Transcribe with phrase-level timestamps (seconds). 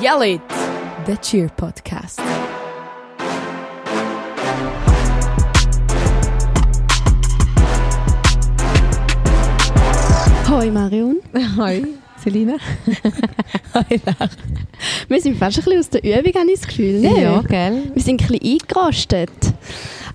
[0.00, 0.40] Yell It,
[1.06, 2.18] der Cheer Podcast.
[10.48, 11.20] Hoi Marion.
[11.58, 11.84] Hoi,
[12.16, 12.54] Selina.
[13.74, 14.30] Hoi Lara.
[15.08, 17.00] Wir sind fast ein bisschen aus der Übung, habe ich das Gefühl.
[17.00, 17.20] Ne?
[17.20, 17.90] Ja, gell?
[17.92, 19.52] Wir sind ein bisschen eingerostet.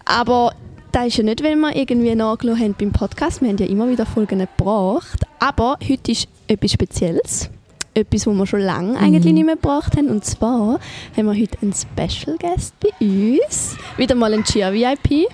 [0.03, 0.55] Aber
[0.93, 3.43] das ist ja nicht, weil wir irgendwie nachgeschaut haben beim Podcast.
[3.43, 5.21] Wir haben ja immer wieder Folgen gebracht.
[5.37, 7.51] Aber heute ist etwas Spezielles.
[7.95, 10.09] Etwas, was wir schon lange eigentlich nicht mehr gebracht haben.
[10.09, 10.79] Und zwar
[11.17, 13.75] haben wir heute einen Special Guest bei uns.
[13.97, 15.27] Wieder mal ein Cheer VIP.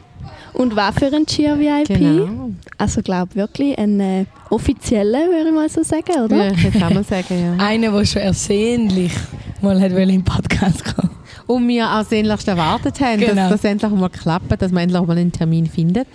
[0.53, 1.88] Und was für ein Cheer VIP?
[1.97, 2.52] Genau.
[2.77, 6.35] Also glaube wirklich ein äh, offizieller, würde ich mal so sagen, oder?
[6.38, 7.66] Würde ich auch mal sagen, ja.
[7.66, 9.13] Einer, der schon ersehnlich
[9.61, 11.09] mal hat im Podcast kommen.
[11.47, 13.35] Und wir auch sehnlichst erwartet haben, Genau.
[13.49, 16.05] dass das endlich mal klappt, dass wir endlich mal einen Termin finden,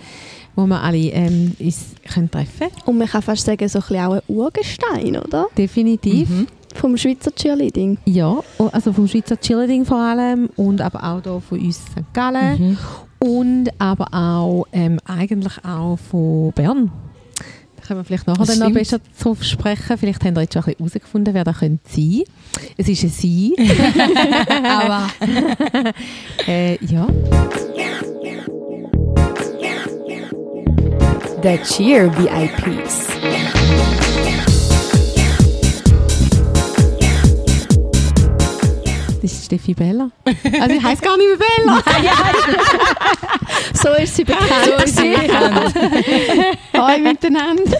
[0.57, 2.71] wo wir alle ähm, uns können treffen können.
[2.85, 5.45] Und man kann fast sagen, so ein bisschen auch ein Urgestein, oder?
[5.55, 6.29] Definitiv.
[6.73, 7.97] Vom Schweizer Cheerleading.
[8.05, 8.39] Ja,
[8.71, 12.13] also vom Schweizer Cheerleading vor allem und aber auch hier von uns St.
[12.13, 12.77] Gallen
[13.19, 16.91] und aber auch ähm, eigentlich auch von Bern.
[17.75, 19.97] Da können wir vielleicht nachher dann noch besser drauf sprechen.
[19.97, 22.23] Vielleicht haben wir jetzt schon ein bisschen herausgefunden, wer könnte sein.
[22.77, 23.55] Es ist ein Sie.
[24.63, 25.09] Aber
[26.47, 27.07] äh, ja.
[31.43, 33.96] Der Cheer VIPs.
[39.31, 40.09] Ist Steffi Bella.
[40.25, 41.83] Also ich heiße gar nicht mehr Bella.
[43.73, 44.51] So ist sie bekannt.
[46.77, 47.77] Hoi miteinander.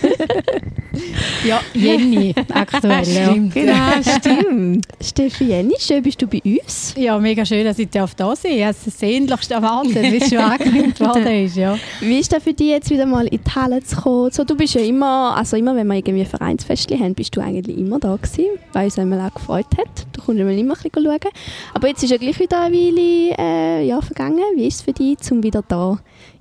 [1.45, 3.07] ja, Jenny, aktuell.
[3.07, 3.31] Ja.
[3.31, 3.53] Stimmt.
[3.53, 4.87] genau, stimmt.
[5.01, 6.93] Steffi Jenny, schön bist du bei uns.
[6.97, 8.57] ja, mega schön, dass ich darf da sein darf.
[8.57, 11.55] Ich habe es sehnlichst erwartet, wie es schon angekündigt worden ist.
[11.55, 11.77] Ja.
[11.99, 14.31] Wie ist das für dich jetzt wieder mal in die Halle zu kommen?
[14.31, 17.77] So, du bist ja immer, also immer wenn wir irgendwie Vereinsfestchen haben, bist du eigentlich
[17.77, 20.06] immer da gewesen, weil uns einmal auch gefreut hat.
[20.17, 21.31] Du kommst immer ein bisschen schauen.
[21.73, 24.43] Aber jetzt ist ja gleich wieder eine Weile äh, ja, vergangen.
[24.55, 25.91] Wie ist es für dich, um wieder da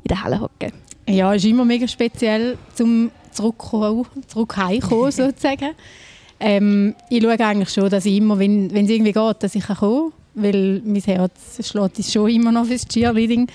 [0.02, 0.72] in der Halle zu hocken?
[1.08, 4.56] ja, es ist immer mega speziell, zum zurückkommen, zurück
[5.10, 5.74] sozusagen.
[6.38, 9.78] Ähm, ich schaue eigentlich schon, dass ich immer, wenn es irgendwie geht, dass ich kommen
[9.78, 13.46] kann, weil mein Herz schlägt ist schon immer noch fürs Cheerleading.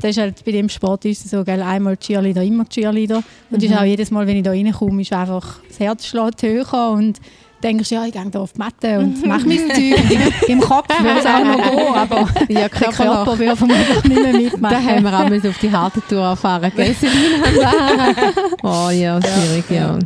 [0.00, 3.22] Das ist halt bei dem Sport ist es so, gell, einmal Cheerleader, immer Cheerleader.
[3.50, 6.92] Und ist auch jedes Mal, wenn ich da reinkomme, ist einfach, das Herz schlägt höher
[6.92, 7.20] und
[7.62, 10.48] denkst, ja, ich gehe da auf die Matte und mache mein Zeug.
[10.48, 14.32] Im Kopf würde es auch noch gehen, aber Ja, der Körper würde vermutlich nicht mehr
[14.32, 14.76] mitmachen.
[14.76, 16.94] Da haben wir auch müssen auf die harte Tour erfahren, gell,
[18.62, 19.98] oh ja, schwierig, ja.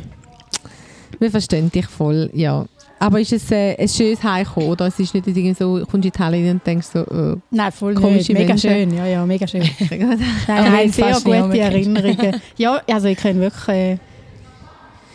[1.19, 2.65] Wir verstehen dich voll, ja.
[2.98, 4.86] Aber ist es äh, ein schönes Heimkommen, oder?
[4.86, 7.94] Es ist nicht irgendwie so, du kommst in rein und denkst so, äh, Nein, voll
[7.94, 8.32] nicht.
[8.32, 8.71] Mega Menschen.
[8.71, 9.62] schön, ja, ja, mega schön.
[9.91, 11.59] Nein, nein, sehr gute.
[11.59, 12.41] Erinnerungen.
[12.56, 13.98] ja, also ich kenne wirklich äh,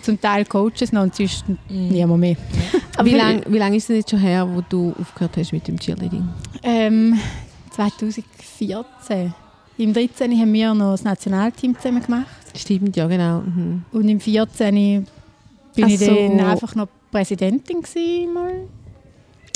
[0.01, 2.35] zum Teil Coaches noch und sonst niemand mehr.
[3.03, 5.79] wie lange wie lang ist es jetzt schon her, wo du aufgehört hast mit dem
[5.79, 6.27] Cheerleading?
[6.63, 7.19] Ähm,
[7.71, 9.33] 2014.
[9.77, 10.31] Im 13.
[10.39, 13.39] haben wir noch das Nationalteam zusammen gemacht Stimmt, ja genau.
[13.41, 13.83] Mhm.
[13.91, 15.05] und im 14.
[15.75, 16.13] bin Ach ich so.
[16.13, 18.51] dann einfach noch Präsidentin gewesen, mal.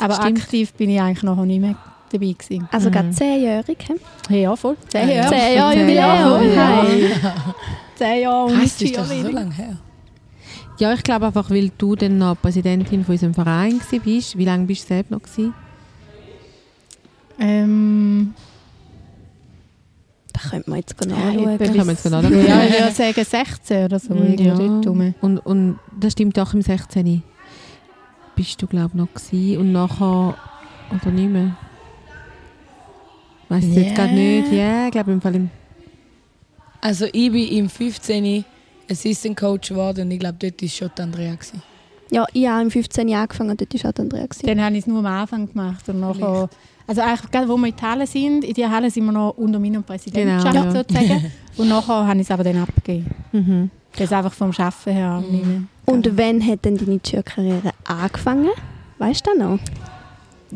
[0.02, 0.40] Aber Stimmt.
[0.40, 1.76] aktiv bin ich eigentlich nachher nicht mehr
[2.12, 2.68] dabei gewesen.
[2.72, 2.94] Also Mhm.
[2.94, 3.78] gerade zehnjährig.
[4.30, 4.78] Hey, ja, voll.
[4.88, 5.16] Zehn Ja.
[5.16, 5.30] Jahre.
[5.30, 7.12] Zehn Jahre Zehn Jahre, Jubiläum.
[7.96, 9.78] Zehn Jahre und Heißt ist das so lange her?
[10.80, 14.38] Ja, ich glaube einfach, weil du dann noch Präsidentin von unserem Verein warst.
[14.38, 15.22] Wie lange bist du selbst noch?
[15.22, 15.54] Gewesen?
[17.40, 18.34] Ähm,
[20.34, 21.50] Da könnte man jetzt genau Ja, anschauen.
[21.50, 24.14] etwa Können wir jetzt genau ja, ich würde sagen 16 oder so.
[24.14, 24.56] Mm, ja.
[25.22, 27.24] Und, und das stimmt auch im 16.
[28.36, 29.60] Bist du, glaube ich, noch gewesen.
[29.62, 30.36] Und nachher,
[30.92, 31.56] oder nicht mehr?
[33.50, 34.52] Weiß ich jetzt gerade nicht.
[34.52, 35.50] Ja, ich glaube im Fall im
[36.82, 38.44] Also ich bin im 15.
[38.90, 41.34] Assistant Coach geworden und ich glaube, dort war schon die Andrea.
[41.36, 41.62] Gewesen.
[42.12, 44.26] Ja, ich habe im 15 Jahr angefangen, dort war auch die Andrea.
[44.26, 44.46] gewesen.
[44.48, 45.88] Dann habe ich es nur am Anfang gemacht.
[45.90, 46.50] Und nachher,
[46.86, 49.32] also eigentlich, gerade wo wir in die Halle sind, in die Halle sind wir noch
[49.38, 50.72] unter meiner Präsidentschaft Genau, ja.
[50.72, 51.32] sozusagen.
[51.58, 53.10] Und nachher habe ich es aber dann abgegeben.
[53.32, 53.70] Mhm.
[53.94, 55.68] Das ist einfach vom Arbeiten her Mhm.
[55.86, 58.50] Und wann hat denn deine Cheer-Karriere angefangen?
[59.00, 59.60] Weißt du das noch?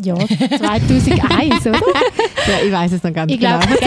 [0.03, 1.79] Ja, 2001, oder?
[1.79, 3.79] Ja, ich weiß es noch ganz Ich glaube, genau.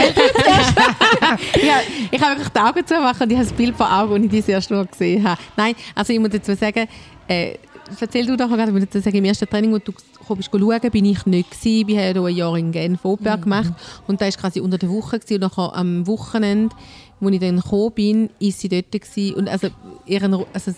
[1.63, 1.81] ja,
[2.11, 4.41] ich habe wirklich die Augen zugemacht und ich habe das Bild vor Augen, als ich
[4.41, 5.41] das erste Mal gesehen habe.
[5.57, 6.87] Nein, also ich muss dazu sagen,
[7.29, 7.55] äh,
[8.01, 10.51] erzähl du doch gerade, ich muss dazu sagen, im ersten Training, wo du gekommen bist,
[10.53, 11.99] schauen, bin ich nicht gewesen.
[11.99, 13.73] Haben hier ein Jahr in Genf Oberg gemacht
[14.07, 15.43] und da war quasi unter der Woche gewesen.
[15.43, 16.75] und nachher am Wochenende,
[17.21, 19.35] wo ich dann gekommen bin, ist sie dort gewesen.
[19.35, 19.69] und also
[20.07, 20.73] ihren, also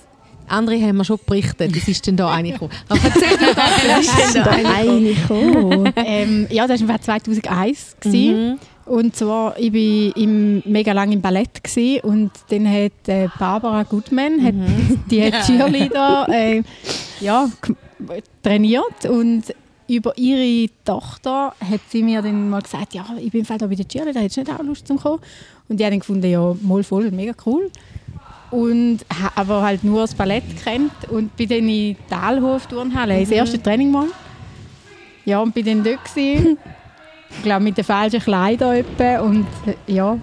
[0.52, 2.74] andere haben mir schon berichtet, das ist dann da reingekommen.
[2.88, 5.92] Aber erzähl du doch, was ist denn da reingekommen?
[6.04, 7.96] Ähm, ja, das war 2001.
[8.00, 8.50] gewesen.
[8.50, 8.58] Mhm.
[8.84, 13.84] Und zwar, ich war im, mega lange im Ballett gewesen, und dann hat äh, Barbara
[13.84, 14.54] Goodman, hat,
[15.10, 16.62] die hat Cheerleader äh,
[17.20, 17.48] ja,
[18.42, 19.44] trainiert und
[19.88, 23.86] über ihre Tochter hat sie mir dann mal gesagt, ja, ich bin da bei der
[23.86, 25.20] Cheerleader, hättest du nicht auch Lust zum kommen?
[25.68, 27.70] Und ich habe dann gefunden, ja, mal voll, mega cool.
[28.52, 28.98] Und
[29.34, 33.90] aber halt nur das Ballett kennt und bin dann in Talhof Turnhalle, das erste Training
[33.90, 34.08] mal.
[35.24, 36.58] Ja, und bin dann dort gewesen.
[37.30, 38.84] ich glaube, mit den falschen Kleidern
[39.22, 40.18] und äh, ja.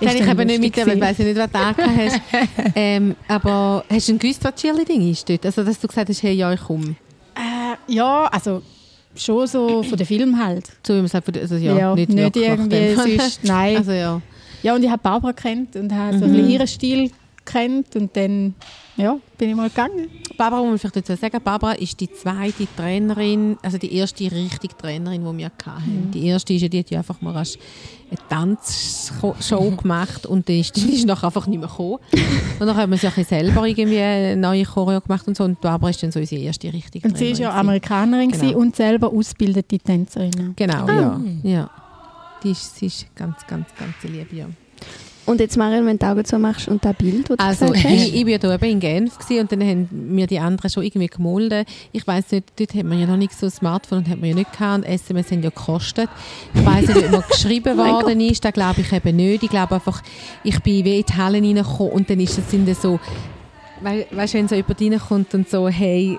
[0.00, 2.20] Ist ich eben nicht mit lustig dir, ich nicht, was du hast.
[2.74, 5.46] ähm, aber hast du gewusst, was Cheerleading ist dort?
[5.46, 6.96] Also, dass du gesagt hast, hey, ja, ich komme.
[7.36, 8.62] Äh, ja, also
[9.14, 10.68] schon so von den Filmen halt.
[10.86, 13.76] So wie man sagt, also, ja, Ja, nicht, nicht irgendwie sonst, nein.
[13.78, 14.20] Also, ja.
[14.62, 17.10] Ja, und ich habe Barbara kennt und habe so ein bisschen ihren Stil
[17.44, 18.54] kennt und dann
[18.96, 20.08] ja, bin ich mal gegangen.
[20.36, 24.76] Barbara, muss man vielleicht dazu sagen, Barbara ist die zweite Trainerin, also die erste richtige
[24.76, 26.10] Trainerin, die wir hatten.
[26.12, 27.46] Die erste ist ja, die hat ja einfach mal eine
[28.28, 31.98] Tanzshow gemacht und die ist, die ist nachher einfach nicht mehr gekommen.
[32.60, 35.90] Und dann haben wir sich selber irgendwie eine neue Choreo gemacht und so und Barbara
[35.90, 37.32] ist dann so unsere erste richtige Und sie Trainerin.
[37.32, 37.58] ist ja.
[37.58, 38.58] Amerikanerin Genau.
[38.58, 40.52] und selber ausgebildete Tänzerin.
[40.54, 41.20] Genau, ja.
[41.42, 41.70] ja.
[42.44, 44.46] Die ist, sie ist ganz, ganz, ganz lieb, ja.
[45.24, 48.14] Und jetzt, Marion, wenn du die Augen zumachst und das Bild, das du Also ich,
[48.14, 51.64] ich war da eben in Genf und dann haben mir die anderen schon irgendwie gemolden.
[51.92, 54.30] Ich weiß nicht, dort hat man ja noch nicht so ein Smartphone und hat man
[54.30, 56.10] ja nicht gehabt und SMS haben ja gekostet.
[56.54, 59.44] Ich weiß nicht, ob mir geschrieben worden ist, das glaube ich eben nicht.
[59.44, 60.02] Ich glaube einfach,
[60.42, 62.98] ich bin wie in die Halle reingekommen und dann ist das sind so,
[63.80, 66.18] wei- weißt du, wenn so jemand reinkommt und so, hey,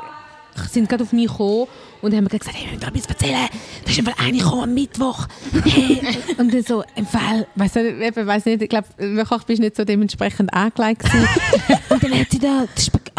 [0.72, 1.66] sind gerade auf mich gekommen
[2.04, 3.48] und haben mir gesagt, hey, wir müssen etwas erzählen.
[3.84, 5.28] Da ist Fall eine gekommen am Mittwoch.
[5.64, 6.02] Hey.
[6.38, 9.76] und dann so, im Fall, weiss nicht, eben, weiss nicht ich glaube, wirklich bist nicht
[9.78, 11.04] so dementsprechend angelegt
[11.90, 12.66] und dann hat sie da,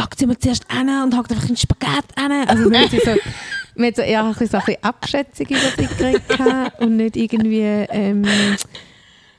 [0.01, 2.33] hockt sie mir zuerst an und hockt einfach in den Spagat an.
[2.47, 3.11] Also dann hat sie so,
[3.75, 7.17] man hat so eher ein bisschen, so ein bisschen Abschätzung über sie gekriegt und nicht
[7.17, 8.27] irgendwie, ähm,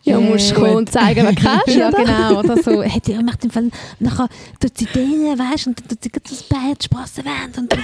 [0.05, 2.39] Ja, musst du kommen und zeigen, was du kannst, ja, genau.
[2.39, 3.69] Oder so, hey, die macht im Fall,
[3.99, 4.27] nachher
[4.59, 6.43] tut sie denen, weißt du, und dann tut sie das
[6.79, 7.73] die Sprossenwand und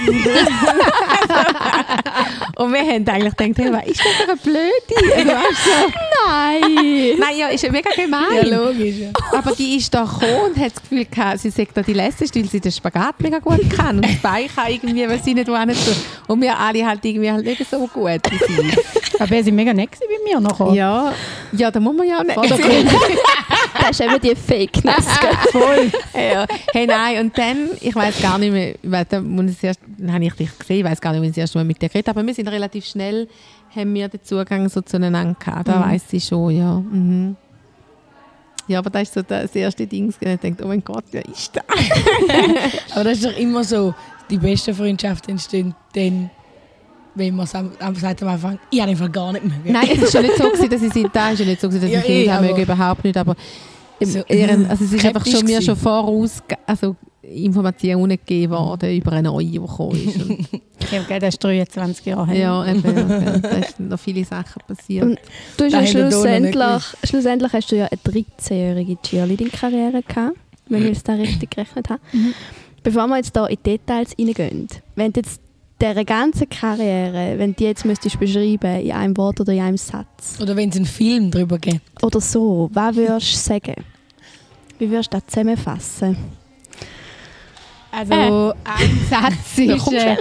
[2.56, 5.34] Und wir haben eigentlich gedacht, hey, was ist das für eine Blöde?
[5.34, 5.92] Also,
[6.26, 7.16] Nein!
[7.18, 8.46] Nein, ja, ist ja mega gemein.
[8.48, 8.96] logisch.
[8.98, 9.08] Ja.
[9.32, 12.40] Aber die ist da gekommen und hat das Gefühl gehabt, sie sagt da die Lässeste,
[12.40, 13.96] weil sie den Spagat mega gut kann.
[13.96, 15.96] Und das Bein kann irgendwie, weil sie nicht wohin tun.
[16.28, 18.72] Und wir alle halt irgendwie halt nicht so gut sie.
[19.18, 20.72] Aber er sind mega nett bei mir nachher.
[20.72, 21.12] Ja,
[21.52, 22.36] ja, da muss man ja auch nicht.
[23.80, 25.06] Das ist eben die Fakeness.
[25.52, 25.90] Voll.
[26.14, 26.46] ja.
[26.72, 29.80] Hey, nein, und dann, ich weiß gar nicht mehr, weil da muss ich das erst,
[29.98, 31.80] dann habe ich dich gesehen, ich weiß gar nicht, wie ich das erste Mal mit
[31.80, 33.28] dir geredet habe, aber wir sind relativ schnell,
[33.74, 36.78] haben wir den Zugang so zueinander gehabt, da weiss ich schon, ja.
[36.78, 37.36] Mhm.
[38.68, 41.52] Ja, aber das ist so das erste Ding, ich denke, oh mein Gott, wer ist
[41.56, 41.64] das?
[42.92, 43.92] Aber das ist doch immer so,
[44.30, 46.30] die beste Freundschaft entsteht dann,
[47.14, 49.72] wenn man es am, am, sagt am Anfang, ich habe einfach gar nicht mögen.
[49.72, 51.68] Nein, es ist schon nicht so gewesen, dass ich sie da ist ja nicht so
[51.68, 53.34] gewesen, dass Ja, ich sie eh, da aber- möge, überhaupt nicht, aber
[54.00, 58.96] im So, Ehren, also es ist einfach schon mir schon voraus, also Informationen gegeben worden
[58.96, 60.92] über eine neue, die gekommen ist.
[60.92, 62.36] Ja, gell, das ist 23 Jahre her.
[62.40, 65.04] Ja, eben, ja, da sind noch viele Sachen passiert.
[65.04, 65.18] Und
[65.56, 70.36] Du hast schlussendlich, schlussendlich hast du ja eine 13-jährige Cheerleading-Karriere gehabt,
[70.68, 72.00] wenn ich es da richtig gerechnet habe.
[72.82, 74.66] Bevor wir jetzt da in Details reingehen,
[74.96, 75.40] wenn du jetzt
[75.82, 79.76] diese ganze Karriere, wenn du die jetzt müsstest beschreiben in einem Wort oder in einem
[79.76, 81.80] Satz Oder wenn es einen Film darüber gibt.
[82.02, 83.74] oder so, was würdest du sagen?
[84.78, 86.16] Wie würdest du das zusammenfassen?
[87.90, 90.16] Also ein Satz ist, äh,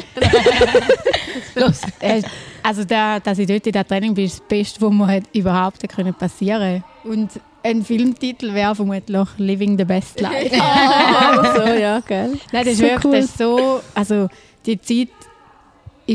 [1.56, 1.82] Los.
[2.02, 2.22] äh,
[2.64, 5.24] also da, dass ich dort in der Training bin, ist das Beste, was mir hat
[5.34, 7.30] überhaupt können passieren Und
[7.64, 10.52] ein Filmtitel wäre vermutlich «Living the Best Life».
[10.60, 12.38] Oh, so, ja, gell?
[12.52, 13.12] Nein, das ist So wirklich cool.
[13.22, 14.28] das ist so, also
[14.66, 15.10] die Zeit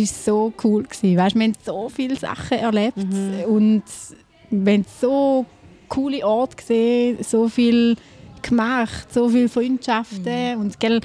[0.03, 1.17] ist so cool gewesen.
[1.17, 2.99] Weißt, wir haben so viele Sachen erlebt
[3.49, 3.83] und
[4.51, 5.47] wir haben so
[5.89, 7.97] coole Orte gesehen, so viel
[8.43, 11.01] gemacht, so viele Freundschaften und gell,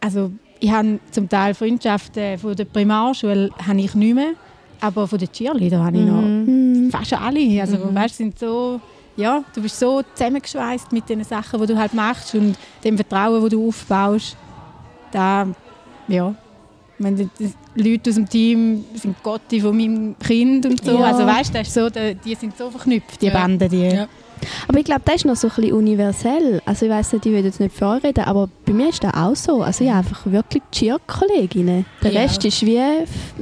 [0.00, 4.32] also ich habe zum Teil Freundschaften von der Primarschule habe ich nicht mehr,
[4.80, 6.88] aber von den Cheerleader habe ich noch Hm.
[6.90, 7.60] fast alle.
[7.60, 8.80] Also, weißt, sind so,
[9.16, 13.40] ja, du bist so zusammengeschweißt mit den Sachen, die du halt machst und dem Vertrauen,
[13.42, 14.36] das du aufbaust.
[15.12, 15.46] Da,
[16.08, 16.34] ja,
[16.98, 17.52] meine, die-
[17.90, 20.92] Leute aus dem Team sind Gotti von meinem Kind und so.
[20.98, 21.04] Ja.
[21.06, 23.32] Also weißt, das ist so, die, sind so verknüpft, die Ja.
[23.34, 23.68] Banden.
[23.68, 24.06] Die, Ja.
[24.68, 26.60] Aber ich glaube, das ist noch so ein bisschen universell.
[26.66, 29.34] Also ich weiß nicht, ich will jetzt nicht vorreden, aber bei mir ist das auch
[29.34, 29.62] so.
[29.62, 31.86] Also ich habe einfach wirklich Cheer-Kolleginnen.
[32.02, 32.20] Der Ja.
[32.20, 32.78] Rest ist wie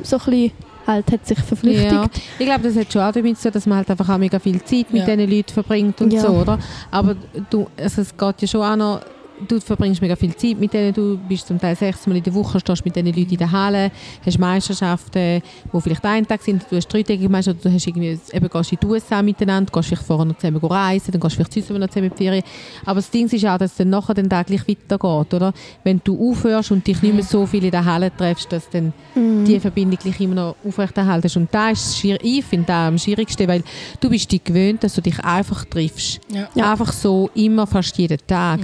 [0.02, 0.50] so ein bisschen,
[0.86, 1.90] halt hat sich verflüchtigt.
[1.92, 2.06] Ja,
[2.38, 4.38] ich glaube, das hat schon auch damit zu tun, dass man halt einfach auch mega
[4.38, 5.14] viel Zeit mit Ja.
[5.16, 6.20] diesen Leuten verbringt und Ja.
[6.20, 6.58] so, oder?
[6.90, 7.16] Aber
[7.50, 9.00] du, also es geht ja schon auch noch
[9.48, 12.60] du verbringst mega viel Zeit mit denen, du bist zum Teil sechsmal in der Woche,
[12.60, 13.90] stehst mit diesen Leuten in der Halle,
[14.24, 18.48] hast Meisterschaften, die vielleicht einen Tag sind, du hast dreitägige Meisterschaften, du hast irgendwie, eben
[18.48, 21.52] gehst in die USA miteinander, gehst vielleicht vorher noch zusammen reisen, dann gehst du vielleicht
[21.52, 22.44] zusammen noch zusammen in die Ferien.
[22.84, 25.52] Aber das Ding ist auch, dass es dann nachher den Tag gleich weitergeht, oder?
[25.82, 28.92] Wenn du aufhörst und dich nicht mehr so viel in der Halle triffst, dass dann
[29.14, 31.36] die Verbindung gleich immer noch aufrechterhaltest.
[31.36, 33.62] Und da ist es schwierig, ich finde das am schwierigsten, weil
[34.00, 36.20] du bist dich gewöhnt, dass du dich einfach triffst.
[36.28, 36.72] Ja.
[36.72, 38.60] Einfach so, immer, fast jeden Tag.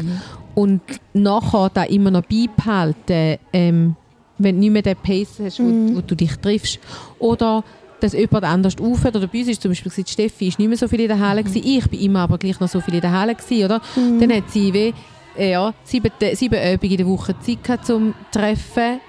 [0.54, 0.80] Und
[1.12, 3.96] nachher da immer noch beibehalten, ähm,
[4.38, 6.78] wenn du nicht mehr den Pace hast, wo, wo du dich triffst.
[7.18, 7.62] Oder
[8.00, 9.16] dass jemand anders aufhört.
[9.16, 11.18] Oder bei uns ist zum Beispiel gewesen, Steffi ist nicht mehr so viel in der
[11.18, 11.62] Halle gewesen.
[11.64, 13.80] Ich bin immer aber gleich noch so viel in der Halle gewesen, oder?
[13.94, 14.94] Dann hat sie wie,
[15.36, 19.00] äh, ja, sieben, sieben Abende in der Woche Zeit gehabt, zum treffen,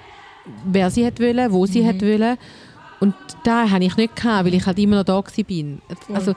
[0.64, 2.36] wer sie hat wollen, wo sie hat wollen.
[3.00, 5.80] Und da habe ich nicht gehabt, weil ich halt immer noch da bin.
[6.12, 6.34] Also,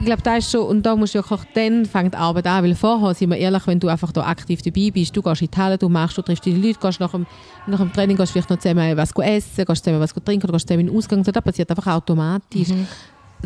[0.00, 2.64] ich glaube, da ist schon, und da musst du wirklich, dann fängt die Arbeit an,
[2.64, 5.50] weil vorher, sind wir ehrlich, wenn du einfach da aktiv dabei bist, du gehst in
[5.50, 7.26] die Halle, du machst, du triffst die Leute, gehst nach dem,
[7.66, 10.68] nach dem Training gehst vielleicht noch zusammen was essen, gehst zusammen was trinken, oder gehst
[10.68, 12.68] zusammen in den Ausgang, so, das passiert einfach automatisch.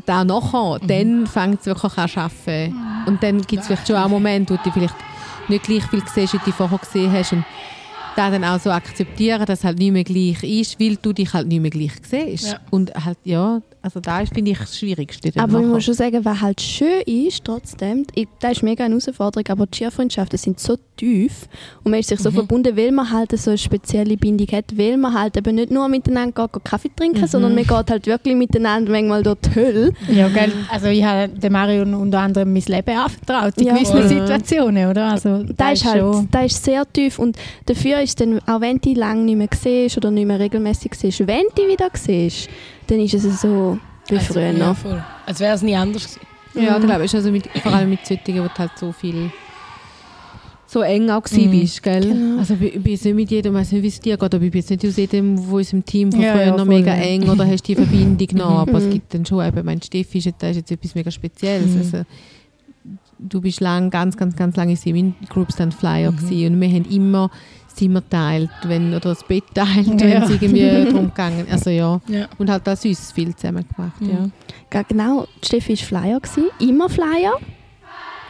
[0.06, 2.76] Da nachher, dann fängt es wirklich an zu arbeiten.
[3.06, 4.94] Und dann gibt es vielleicht schon auch Momente, wo du vielleicht
[5.48, 7.32] nicht gleich viel siehst, wie du vorher gesehen hast.
[7.32, 7.44] Und
[8.16, 11.32] da dann auch so akzeptieren, dass es halt nicht mehr gleich ist, weil du dich
[11.32, 12.52] halt nicht mehr gleich siehst.
[12.52, 12.60] Ja.
[12.70, 15.30] Und halt, ja, also da ist, finde ich, das Schwierigste.
[15.36, 18.06] Aber ich muss schon sagen, was halt schön ist, trotzdem,
[18.40, 21.48] das ist mega eine Herausforderung, aber die Cheerfreundschaften sind so tief
[21.82, 24.96] und man ist sich so verbunden, weil man halt so eine spezielle Bindung hat, weil
[24.96, 28.90] man halt eben nicht nur miteinander geht, Kaffee trinken, sondern man geht halt wirklich miteinander
[28.90, 29.92] manchmal durch die Hölle.
[30.08, 30.52] Ja, gell?
[30.70, 34.08] Also ich habe dem Marion unter anderem mein Leben anvertraut in Ja, gewissen.
[34.08, 35.10] Situationen, oder?
[35.10, 38.88] Also Das ist halt, das ist sehr tief und dafür ist dann, auch wenn du
[38.90, 42.48] die lange nicht mehr siehst oder nicht mehr regelmäßig siehst, wenn du die wieder siehst,
[42.86, 44.52] dann ist es so wie Also, früher.
[44.52, 45.02] Ja, voll.
[45.26, 46.28] Als wäre es nie anders gewesen.
[46.66, 48.92] Ja, ich glaube, es ist also mit, vor allem mit solchen, wo du halt so
[48.92, 49.32] viel
[50.66, 51.50] so eng auch Mhm.
[51.50, 52.00] bist, gell?
[52.08, 52.38] Genau.
[52.38, 54.44] Also ich bin jetzt nicht mit jedem, ich weiß nicht, wie es dir geht, aber
[54.44, 56.64] ich bin jetzt nicht aus jedem, wo in unserem Team von Ja, früher ja, noch
[56.64, 57.02] mega ja.
[57.02, 58.90] eng oder hast die Verbindung noch, aber es Mhm.
[58.90, 61.78] gibt dann schon eben, mein Steffi ist jetzt, ist jetzt etwas mega Spezielles, Mhm.
[61.78, 62.02] also
[63.18, 66.16] du bist lang, ganz, ganz, ganz lange in in Groups dann Flyer Mhm.
[66.16, 67.30] gewesen und wir haben immer
[67.74, 70.22] Zimmer teilt, wenn, oder das Bett teilt, wenn Ja.
[70.24, 72.00] es irgendwie drum gegangen also ja.
[72.08, 72.26] Ja.
[72.38, 74.20] Und halt das uns viel zusammen gemacht, ja.
[74.20, 74.32] Mhm.
[74.72, 77.34] Ja, genau, Steffi war Flyer, gewesen, immer Flyer,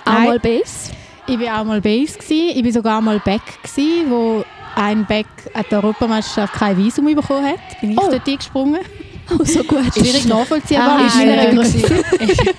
[0.05, 0.25] auch Nein.
[0.29, 0.91] mal Base.
[1.27, 2.51] Ich war auch mal Base, gewesen.
[2.59, 4.45] ich war sogar mal Back, gewesen, wo
[4.77, 7.81] ein Back an der Europameisterschaft kein Visum bekommen hat.
[7.81, 8.09] Bin ich Oh.
[8.11, 8.81] dort eingesprungen.
[9.45, 9.93] So gut.
[9.95, 11.01] Schwierig nachvollziehbar.
[11.01, 11.55] Ah, ist.
[11.55, 12.05] Größe.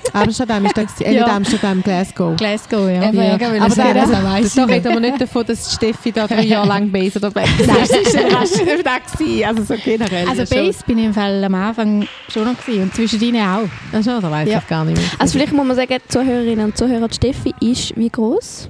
[0.14, 1.24] Amsterdam ist da, gewesen, äh, Ja.
[1.26, 2.36] nicht Amsterdam, Glasgow.
[2.38, 3.08] Glasgow, ja.
[3.10, 3.24] Eben, Ja.
[3.24, 3.34] ja.
[3.36, 4.86] Aber Aber da, das, da, das da reden nicht.
[4.86, 8.14] wir nicht davon, dass Steffi da drei Jahre lang Base oder Back Nein, Das ist
[8.14, 10.28] überraschend da gewesen, also so generell.
[10.28, 10.66] Also schon.
[10.66, 13.70] Base bin ich im Fall am Anfang schon noch gewesen und zwischendrin auch.
[13.94, 14.58] Ach schon, da weiß Ja.
[14.60, 15.08] ich gar nicht mehr.
[15.20, 18.70] Also vielleicht muss man sagen, Zuhörerinnen und Zuhörer, Steffi ist wie groß?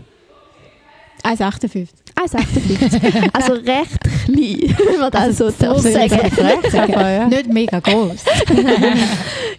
[1.24, 1.88] 1,58.
[2.16, 3.30] 1,58.
[3.34, 7.30] also recht klein, wenn man das so darf so sagen.
[7.30, 8.24] Nicht mega groß.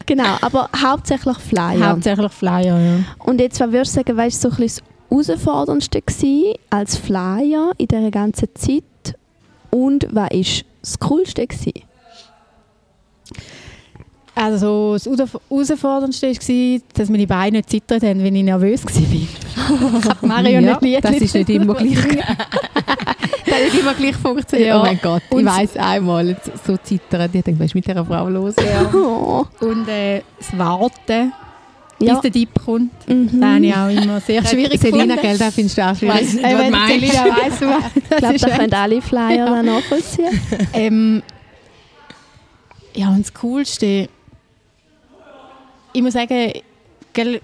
[0.07, 1.91] Genau, aber hauptsächlich Flyer.
[1.91, 2.99] Hauptsächlich Flyer, ja.
[3.25, 6.97] Und jetzt, was würdest du sagen, was war so ein bisschen das Herausforderndste gewesen als
[6.97, 8.85] Flyer in dieser ganzen Zeit?
[9.71, 10.29] Und was war
[10.81, 11.47] das Coolste?
[11.47, 11.86] Gewesen?
[14.39, 18.93] Also das Heraus- Herausforderndste war, dass meine Beine nicht zittert haben, wenn ich nervös war.
[18.93, 21.95] Ich habe Mario ja, nicht das ist nicht immer gleich.
[22.05, 24.69] das hat nicht immer gleich funktioniert.
[24.69, 24.79] Ja.
[24.81, 28.29] Oh mein Gott, ich weiss einmal, so zittern, ich denke, was ist mit dieser Frau
[28.29, 28.55] los?
[28.95, 29.47] Oh.
[29.65, 31.33] Und äh, das Warten,
[31.99, 32.13] Ja.
[32.13, 33.41] bis der Dieb kommt, Mhm.
[33.41, 36.35] das habe ich auch immer sehr schwierig Selina, gell, das findest du auch Weiss schwierig.
[36.35, 36.93] nicht, Äh, was meinst.
[37.01, 40.41] Selina weiss, was Ich glaube, da können alle Flyer dann nachvollziehen.
[40.75, 41.23] Ähm,
[42.95, 44.09] ja, und das Coolste,
[45.97, 46.53] ich muss sagen,
[47.15, 47.41] gell,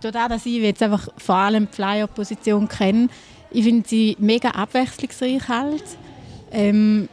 [0.00, 3.08] dadurch, dass ich jetzt einfach vor allem die Flyer-Position kenne,
[3.50, 5.84] ich finde sie mega abwechslungsreich halt.
[6.52, 7.08] Ähm,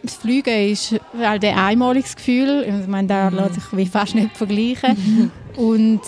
[0.00, 2.64] das Fliegen ist halt ein einmaliges Gefühl.
[2.68, 5.32] Ich meine, da lässt sich wie fast nicht vergleichen.
[5.56, 6.02] Und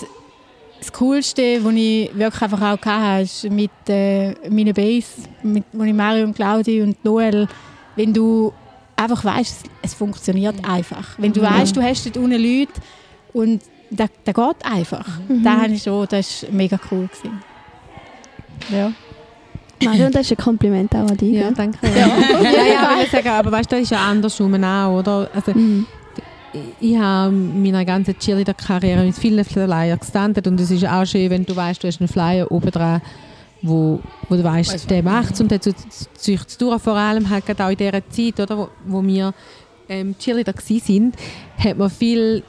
[0.79, 5.09] das Coolste, was ich wirklich einfach auch hatte, ist mit äh, meiner Base,
[5.43, 7.49] mit, ich Mario und Claudi und Noel,
[7.97, 8.53] wenn du
[8.97, 11.19] einfach weißt, es funktioniert einfach.
[11.19, 12.73] Wenn du weißt, du hast dort unten Leute
[13.33, 13.61] und
[13.91, 15.07] das, das geht einfach.
[15.43, 17.09] Das habe ich schon, das war mega cool.
[17.09, 17.43] Gewesen.
[18.71, 18.93] Ja.
[19.83, 21.33] Mario, das ist ein Kompliment auch an dich.
[21.33, 21.79] Ja, danke.
[21.89, 22.07] Ja,
[22.43, 25.31] ja, ja aber, ich sagen, aber weißt du, das ist ja andersrum auch, oder?
[25.35, 25.87] Also, Mhm.
[26.81, 31.31] ich habe in meiner ganzen Cheerleader-Karriere mit vielen Flyer gestanden und es ist auch schön,
[31.31, 33.01] wenn du weißt, du hast einen Flyer oben dran,
[33.63, 35.77] wo, wo du weißt, Weiss der macht es und der zieht
[36.47, 36.83] es durch.
[36.83, 39.33] Vor allem halt gerade auch in dieser Zeit, oder, wo, wo wir
[39.89, 41.15] ähm, Cheerleader gsi sind,
[41.59, 42.43] hat man viel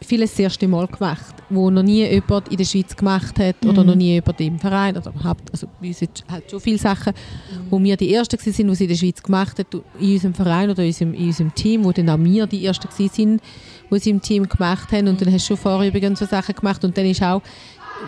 [0.00, 3.82] vieles das erste Mal gemacht, wo noch nie jemand in der Schweiz gemacht hat oder
[3.82, 3.88] Mhm.
[3.88, 6.00] noch nie jemand im Verein oder überhaupt, also bei uns
[6.30, 7.12] halt schon viele Sachen,
[7.70, 10.70] wo wir die Ersten waren, die es in der Schweiz gemacht haben, in unserem Verein
[10.70, 13.40] oder in unserem, in unserem Team, wo dann auch wir die Ersten waren,
[13.90, 16.54] die sie im Team gemacht haben und dann hast du schon vorher übrigens so Sachen
[16.54, 17.42] gemacht und dann ist auch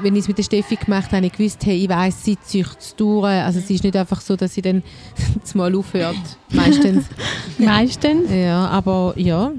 [0.03, 2.39] wenn ich es mit der Steffi gemacht habe, habe ich gewusst, hey, ich weiss, sie
[2.39, 3.25] zieht es durch.
[3.25, 4.83] Also es ist nicht einfach so, dass sie dann
[5.55, 6.15] mal aufhört.
[6.53, 7.07] Meistens.
[7.59, 8.31] Meistens.
[8.31, 9.51] Ja, aber ja.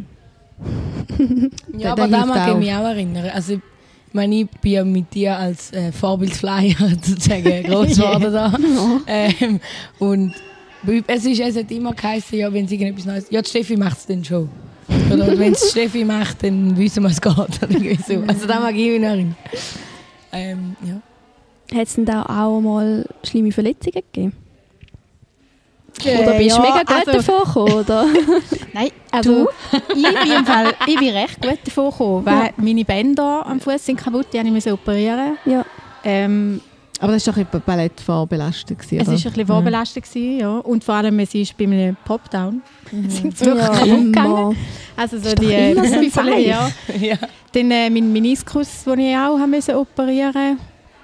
[1.78, 3.30] Ja, aber da mag ich mich auch erinnern.
[3.34, 8.54] Also, ich meine, ich bin ja mit dir als äh, Vorbildsflyer sozusagen groß geworden da.
[9.08, 9.60] Ähm,
[10.00, 10.34] und
[11.08, 13.98] es, ist, es hat immer geheißen, ja, wenn es irgendetwas Neues Ja, die Steffi macht
[13.98, 14.50] es dann schon.
[15.12, 18.28] Oder wenn es Steffi macht, dann wissen wir, es geht.
[18.28, 19.36] Also da mag ich mich noch erinnern.
[20.32, 21.78] Ähm, ja.
[21.78, 24.34] Hat es denn da auch mal schlimme Verletzungen gegeben?
[26.05, 28.05] Äh, Oder bist du ja, mega gut also- davon gekommen, oder?
[28.74, 29.50] Nein, also
[29.96, 32.50] ich bin im Fall, ich bin recht gut davon gekommen, weil Ja.
[32.58, 35.38] meine Bänder am Fuß sind kaputt, die musste ich müssen operieren.
[35.46, 35.65] Ja.
[36.03, 36.62] Ähm,
[37.01, 38.79] Aber das war doch ein Ballett vorbelastet.
[38.79, 40.58] gewesen, es war ein bisschen vorbelastet, gewesen, ja.
[40.60, 42.62] Und vor allem, es ist bei einem Popdown.
[43.10, 44.58] sind sie wirklich Ja, kaputt gegangen.
[44.96, 46.50] Also so Ist die Zeichen.
[46.50, 46.69] ja.
[47.00, 47.15] ja.
[47.53, 50.60] Dann äh, mein Meniskus, den ich auch müssen operieren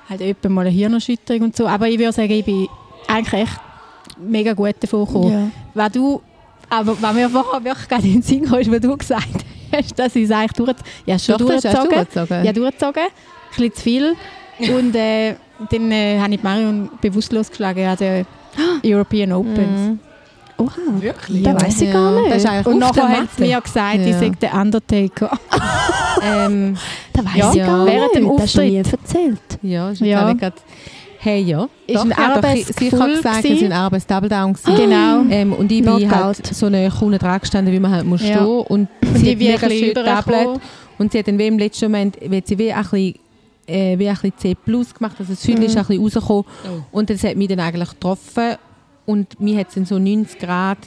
[0.10, 1.66] Halt etwa mal eine Hirnerschütterung und so.
[1.66, 2.68] Aber ich würde sagen, ich bin
[3.08, 3.60] eigentlich echt
[4.18, 5.32] mega gut davon gekommen.
[5.32, 5.48] Ja.
[5.74, 6.22] Weil du,
[6.70, 9.28] aber was mir vorher wirklich gerade in den Sinn kam, was du gesagt
[9.72, 11.90] hast, dass ich es eigentlich durch, ja, schon Doch, das durchgezogen.
[11.96, 12.46] durchgezogen.
[12.46, 13.04] Ja, durchgezogen.
[13.04, 13.10] Ein
[13.50, 14.16] bisschen zu viel.
[14.60, 15.36] Und äh,
[15.70, 18.26] dann äh, habe ich Marion bewusstlos geschlagen an den
[18.86, 19.58] European Opens.
[19.90, 20.00] Mhm.
[20.58, 20.72] Oha.
[21.02, 21.44] Wirklich?
[21.44, 22.46] Da weiss ich gar nicht.
[22.46, 24.20] Das Und nachher hat sie mir gesagt, ich Ja.
[24.20, 25.38] sei der Undertaker.
[26.24, 26.78] ähm,
[27.12, 28.16] Da weiss Ja, ich gar während nicht.
[28.16, 29.00] dem Das hast du mir nie Auftritt.
[29.02, 29.40] erzählt.
[29.62, 30.30] ja, ist Ja.
[30.30, 30.52] ja.
[31.26, 31.68] Hey, ja.
[31.88, 34.54] Ist Doch, ein ja, doch, Sie hat gesagt, es war ein Arbeits-Double-Down.
[34.54, 34.76] gewesen.
[34.76, 35.24] Genau.
[35.32, 36.12] Ähm, und ich bin Knockout.
[36.12, 38.36] halt so eine Kunde dran gestanden, wie man halt muss Ja.
[38.36, 38.46] stehen.
[38.46, 40.26] Und sie hat bin mega schön Tablet.
[40.42, 40.62] übergekommen.
[41.00, 43.16] Und sie hat dann wie im letzten Moment, wie sie wie ein bisschen,
[43.66, 46.46] äh, wie ein bisschen C plus gemacht, also das Hütchen ist ein bisschen rausgekommen.
[46.64, 46.98] Oh.
[47.00, 48.58] Und das hat mich dann eigentlich getroffen.
[49.08, 50.78] Und mir hat es in so 90 Grad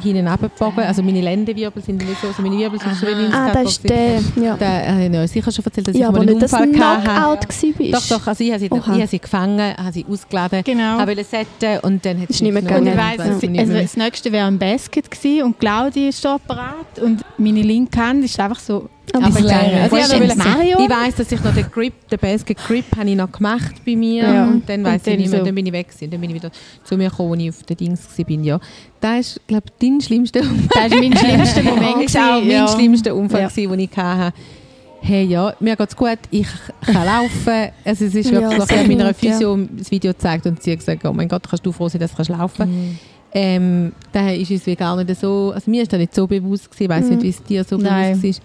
[0.00, 0.84] hinten abgebogen.
[0.84, 3.70] Also meine Lendenwirbel sind nicht so, also meine Wirbel sind schon wie 90 Ah, das
[3.72, 4.20] ist der.
[4.42, 6.42] Ja, Da habe ich euch sicher schon erzählt, dass ich ja mal aber einen nicht,
[6.52, 7.02] Unfall hatte.
[7.04, 8.10] Knockout gewesen Doch, bist.
[8.12, 10.82] doch, also ich habe sie, ich habe sie gefangen, habe sie ausgeladen, Genau.
[10.98, 13.18] habe wollte setzen und dann hat sie nicht mehr genommen Und ich gegangen.
[13.18, 13.82] weiss, es, nicht also mehr.
[13.82, 18.24] das nächste wäre ein Basket gewesen und Claudia ist da parat und meine linke Hand
[18.24, 19.90] ist einfach so Aber Aber gegangen.
[19.90, 20.78] Also ich Mario?
[20.80, 23.96] Ich weiss, dass ich noch den Grip, den Basket Grip habe ich noch gemacht bei
[23.96, 24.22] mir.
[24.22, 24.44] Ja.
[24.46, 25.44] Und dann weiss Und ich nicht mehr, so.
[25.46, 26.10] dann bin ich weg gewesen.
[26.10, 26.50] Dann bin ich wieder
[26.84, 28.30] zu mir gekommen, als ich auf den Dings war.
[28.30, 28.60] Ja.
[29.00, 30.88] Das ist, glaube ich, dein schlimmster Unfall.
[30.88, 32.04] Das war mein schlimmster Moment.
[32.04, 32.68] Das war auch mein ja.
[32.68, 33.48] schlimmster Unfall, Ja.
[33.48, 34.36] gewesen, den ich hatte.
[35.04, 36.46] Hey, ja, mir geht's gut, ich
[36.86, 37.72] kann laufen.
[37.84, 39.32] Also es ist Ja, wirklich so, ich habe meiner gut, ja.
[39.32, 42.00] Physio das Video gezeigt und sie hat gesagt, oh mein Gott, kannst du froh sein,
[42.00, 42.98] dass du kannst laufen
[43.34, 46.82] ähm, daher ist es gar nicht so, also mir ist das nicht so bewusst gewesen,
[46.84, 47.10] ich weiss Mhm.
[47.16, 48.10] nicht, wie es dir so Nein.
[48.20, 48.42] bewusst ist.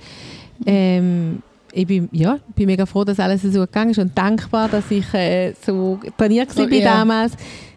[0.65, 1.41] Ähm,
[1.73, 5.13] ich bin, ja, bin mega froh, dass alles so gegangen ist und dankbar, dass ich
[5.13, 6.95] äh, so trainiert war bin ja.
[6.97, 7.33] damals.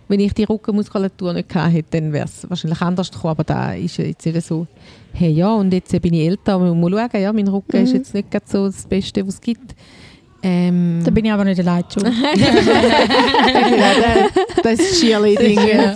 [0.08, 3.74] Wenn ich die Rückenmuskulatur nicht gehabt hätte, dann wäre es wahrscheinlich anders gekommen, aber da
[3.74, 4.66] ist jetzt nicht so,
[5.12, 7.96] hey ja, und jetzt bin ich älter, man muss schauen, ja, mein Rücken ist Mhm.
[7.96, 9.74] jetzt nicht gerade so das Beste, was es gibt.
[10.42, 12.06] Ähm, Da bin ich aber nicht allein schuld.
[14.62, 15.58] das ist Cheerleading.
[15.68, 15.94] Ja.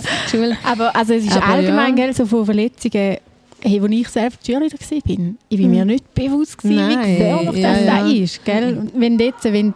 [0.63, 2.05] Aber also es ist Aber allgemein ja.
[2.05, 3.17] gell, so von Verletzungen,
[3.65, 7.17] hey, wo ich selbst Cheerleader war, bin, ich bin mir nicht bewusst gewesen, wie Nein,
[7.17, 8.07] gefährlich ja, das ja.
[8.07, 8.45] ist.
[8.45, 8.77] Gell?
[8.77, 9.73] Und wenn du jetzt, wenn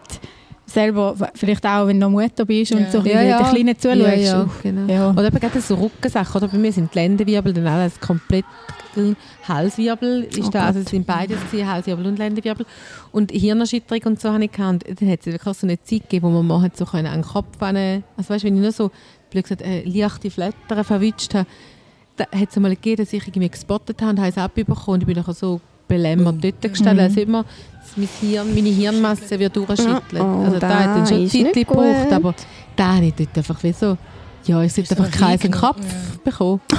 [0.70, 2.92] selber, vielleicht auch wenn du noch Mutter bist und Ja.
[2.92, 3.44] so Ja, ja.
[3.44, 4.00] den Kleinen zuschaust.
[4.00, 5.12] Ja, ja, genau.
[5.12, 6.36] Oder eben gerade so Rückensachen.
[6.36, 8.46] Oder bei mir sind die Lendenwirbel dann alles komplett
[8.94, 9.16] grün.
[9.48, 12.66] Halswirbel ist Oh da, also es sind beides gewesen, Halswirbel und Lendenwirbel.
[13.12, 14.88] Und Hirnerschütterung und so habe ich gehabt.
[14.88, 17.22] Und dann hat es wirklich so eine Zeit gegeben, wo man mal so können an
[17.22, 17.74] den Kopf also
[18.34, 18.92] weißt, wenn ich nur so,
[19.32, 21.48] blöd gesagt, äh, leichte Flattern verwünscht habe,
[22.20, 25.08] hat es mal gegeben, dass ich irgendwie gespottet habe und habe es abbekommen und ich
[25.08, 27.10] bin dann so belämmert dort gestanden, Mhm.
[27.10, 30.02] also immer dass mein Hirn, meine Hirnmasse wird durchschüttelt.
[30.22, 32.36] Oh, also da hat dann schon Zeit gebraucht, aber
[32.76, 33.98] da habe ich dort einfach wie so,
[34.46, 35.78] ja, ich sollte so einfach keinen Kopf
[36.24, 36.62] bekommen.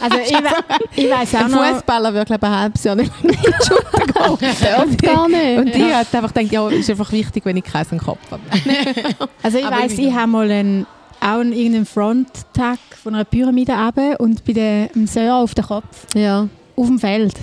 [0.00, 1.64] Also ich, we- ich weiss auch Ein noch...
[1.64, 4.96] Fußballer würde glaube ich ein halbes Jahr nicht in die Schulter gehen.
[4.98, 5.58] Gar nicht.
[5.58, 8.42] Und ich habe einfach gedacht, ja, ist einfach wichtig, wenn ich keinen Kopf habe.
[9.42, 10.86] Also ich weiss, ich ich habe mal einen,
[11.20, 16.06] auch einen, irgendeinen Fronttag von einer Pyramide runter und bei dem Sir auf den Kopf,
[16.14, 16.48] Ja.
[16.76, 17.34] auf dem Feld.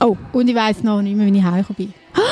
[0.00, 0.16] Oh.
[0.32, 1.94] Und ich weiss noch nicht mehr, wie ich heimgekommen bin.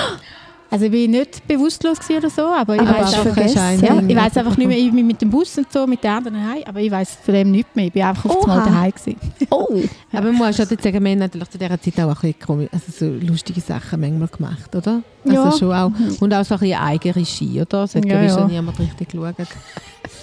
[0.71, 4.57] Also ich bin nicht bewusstlos oder so, aber ich du einfach, ja, ich weiss einfach
[4.57, 6.91] nicht mehr, ich bin mit dem Bus und so, mit den anderen heim, aber ich
[6.91, 7.87] weiss von dem nichts mehr.
[7.87, 9.17] Ich bin einfach auf einmal daheim gewesen.
[9.51, 9.81] Oh.
[10.13, 12.69] Aber man muss schon sagen, wir haben natürlich zu dieser Zeit auch ein bisschen komisch,
[12.73, 15.03] also so lustige Sachen manchmal gemacht, oder?
[15.25, 15.45] Ja.
[15.45, 15.93] Also schon auch.
[16.21, 17.85] Und auch so ein bisschen Eigenregie, oder?
[17.85, 18.35] Es hat Ja, ja, ja.
[18.39, 19.35] schon niemand richtig geschaut.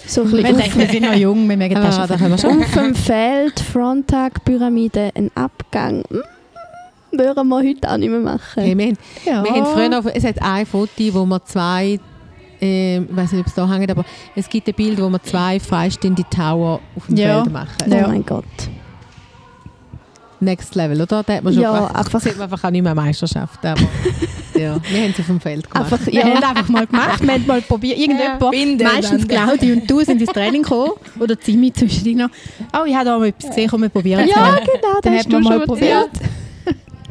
[0.08, 2.17] So ein Wir bisschen denken, wir sind noch jung, wir mögen das Ah, schon da
[2.17, 2.60] können wir schon.
[2.63, 6.03] auf dem Feld, Fronttag, Pyramide, ein Abgang.
[6.10, 6.21] Hm,
[7.17, 8.41] würden wir heute auch nicht mehr machen.
[8.63, 9.43] Hey, wir, haben, Ja.
[9.43, 11.99] wir haben früher noch, es hat ein Foto, wo wir zwei,
[12.62, 14.04] äh, ich weiß nicht, ob es da hängt, aber
[14.36, 17.41] es gibt ein Bild, wo wir zwei freistehende Tower auf dem Ja.
[17.43, 17.69] Feld machen.
[17.89, 18.08] Oh Ja.
[18.08, 18.43] mein Gott.
[20.39, 21.23] Next Level, oder?
[21.23, 23.65] Da hat man schon Ja, einfach, einfach- sieht man einfach auch nicht mehr Meisterschaft.
[23.65, 23.80] Aber
[24.56, 25.93] ja, wir haben es auf dem Feld gemacht.
[25.93, 26.26] Einfach, Wir ja.
[26.36, 27.97] haben einfach mal gemacht, wir haben mal probiert.
[27.97, 29.26] Irgendjemand, Binden meistens.
[29.26, 30.91] Claudi und du sind ins Training gekommen.
[31.17, 32.30] Oder Zimi zwischendrin noch.
[32.78, 35.19] Oh, ich habe da mal etwas gesehen, komm, wir probieren es Ja, genau, Dann das
[35.19, 36.10] hast man du mal schon probiert.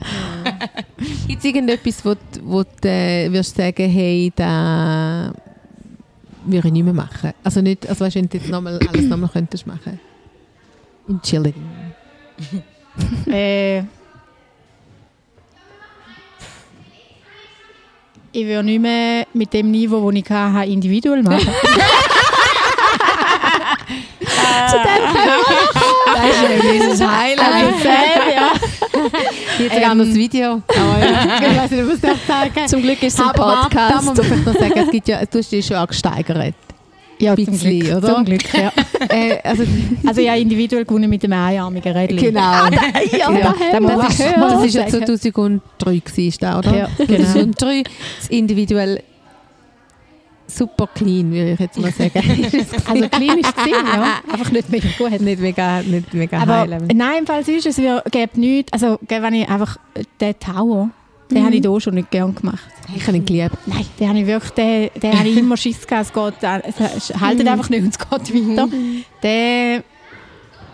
[1.28, 5.32] Gibt es irgendetwas, wo, du- wo du äh, wirst sagen, hey, da
[6.44, 7.32] würde ich nicht mehr machen?
[7.44, 9.98] Also nicht, also weißt, wenn du jetzt nochmal, alles nochmal könntest machen.
[11.08, 11.54] In Chilling.
[13.26, 13.78] Äh,
[18.32, 21.40] ich würde nicht mehr mit dem Niveau, das ich hatte, individuell machen.
[24.68, 25.02] Zu dem
[26.06, 27.74] Das ist ein gewisses Highlight.
[29.58, 29.64] ja.
[29.64, 30.62] Jetzt sogar noch das Video.
[30.68, 33.74] Aber ja, ich weiß nicht, was ich sagen Zum Glück ist es ein Aber warte,
[33.76, 34.04] da Podcast.
[34.06, 36.54] muss man vielleicht noch sagen, es gibt ja, du hast dich schon auch gesteigert.
[37.18, 38.14] Ja, Ein zum bisschen, Glück, oder?
[38.14, 38.72] Zum Glück, ja.
[39.08, 39.62] äh, also,
[40.04, 42.16] Also ich habe individuell gewonnen mit dem einarmigen Rädchen.
[42.18, 42.40] genau.
[42.40, 42.70] Ja,
[43.12, 45.06] Ja, da haben wir das, ist, das ist ja sagen.
[45.18, 46.76] 2003 gewesen, da, oder?
[46.76, 47.24] Ja, genau.
[47.30, 47.82] 2003,
[48.18, 49.02] das individuell
[50.56, 52.12] super clean, würde ich jetzt mal sagen.
[52.86, 54.20] Also klein ist es ja.
[54.32, 55.20] Einfach nicht mega gut.
[55.20, 56.88] nicht mega, nicht mega Aber level.
[56.94, 57.76] nein, im Fall sonst, es
[58.10, 58.72] gäbe nichts.
[58.72, 59.76] Also, wenn ich einfach
[60.20, 60.90] den Tower,
[61.30, 61.46] den Mhm.
[61.46, 62.60] habe ich hier schon nicht gern gemacht.
[62.94, 63.56] Ich habe ihn geliebt.
[63.66, 66.06] Nein, den habe ich wirklich, den, den habe ich immer Schiss gehabt.
[66.06, 66.60] Es geht, äh,
[66.96, 68.68] es haltet einfach nicht und es geht weiter.
[69.22, 69.82] Der,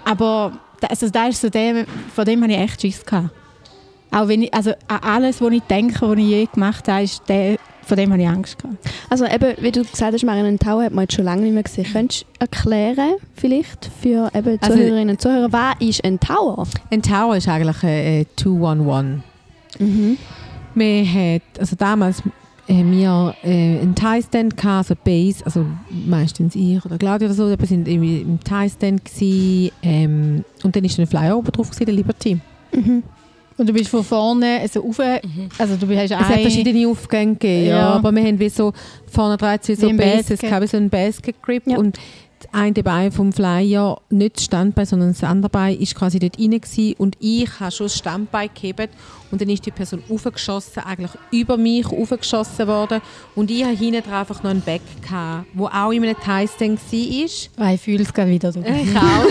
[0.04, 3.30] aber also da ist so der, von dem habe ich echt Schiss gehabt.
[4.10, 7.22] Auch wenn ich, also an alles, was ich denke, was ich je gemacht habe, ist
[7.28, 8.76] der, von dem habe ich Angst gehabt.
[9.08, 11.54] Also eben, wie du gesagt hast, Marion, einen Tower hat man jetzt schon lange nicht
[11.54, 11.86] mehr gesehen.
[11.90, 16.66] Könntest du erklären, vielleicht, für eben Also- Zuhörerinnen und Zuhörer, was ist ein Tower?
[16.90, 19.22] Ein Tower ist eigentlich ein 211.
[19.78, 20.18] Mhm.
[20.74, 22.22] Wir hatten, also damals
[22.68, 25.64] haben wir äh, einen Thai-Stand gehabt, also Base, also
[26.06, 29.02] meistens ich oder Claudia oder so, wir sind im Thai-Stand
[29.82, 32.38] ähm, und dann ist ein Flyer oben drauf gewesen, der Liberty.
[32.74, 33.02] Mhm.
[33.58, 35.00] Und du bist von vorne also rauf,
[35.58, 37.76] also du hast Es hat verschiedene Aufgänge gegeben, ja.
[37.78, 37.88] Ja.
[37.94, 38.72] aber wir haben wie so
[39.10, 40.50] vorne dran wie so Wie ein Bases, Basket.
[40.70, 41.76] so Basket Grip Ja.
[41.78, 41.98] und
[42.52, 46.50] eine Bein vom Flyer, nicht das Standbein, sondern das andere Bein, ist quasi dort rein
[46.60, 48.90] gewesen und ich habe schon das Standbein gehebt
[49.30, 53.00] und dann ist die Person aufgeschossen, eigentlich über mich aufgeschossen worden
[53.34, 56.80] und ich habe hinten dran einfach noch einen Back gehabt, wo auch in einem Thai-Stand
[56.80, 57.72] war.
[57.72, 58.48] Ich fühle es gerade wieder.
[58.50, 59.24] Ich auch.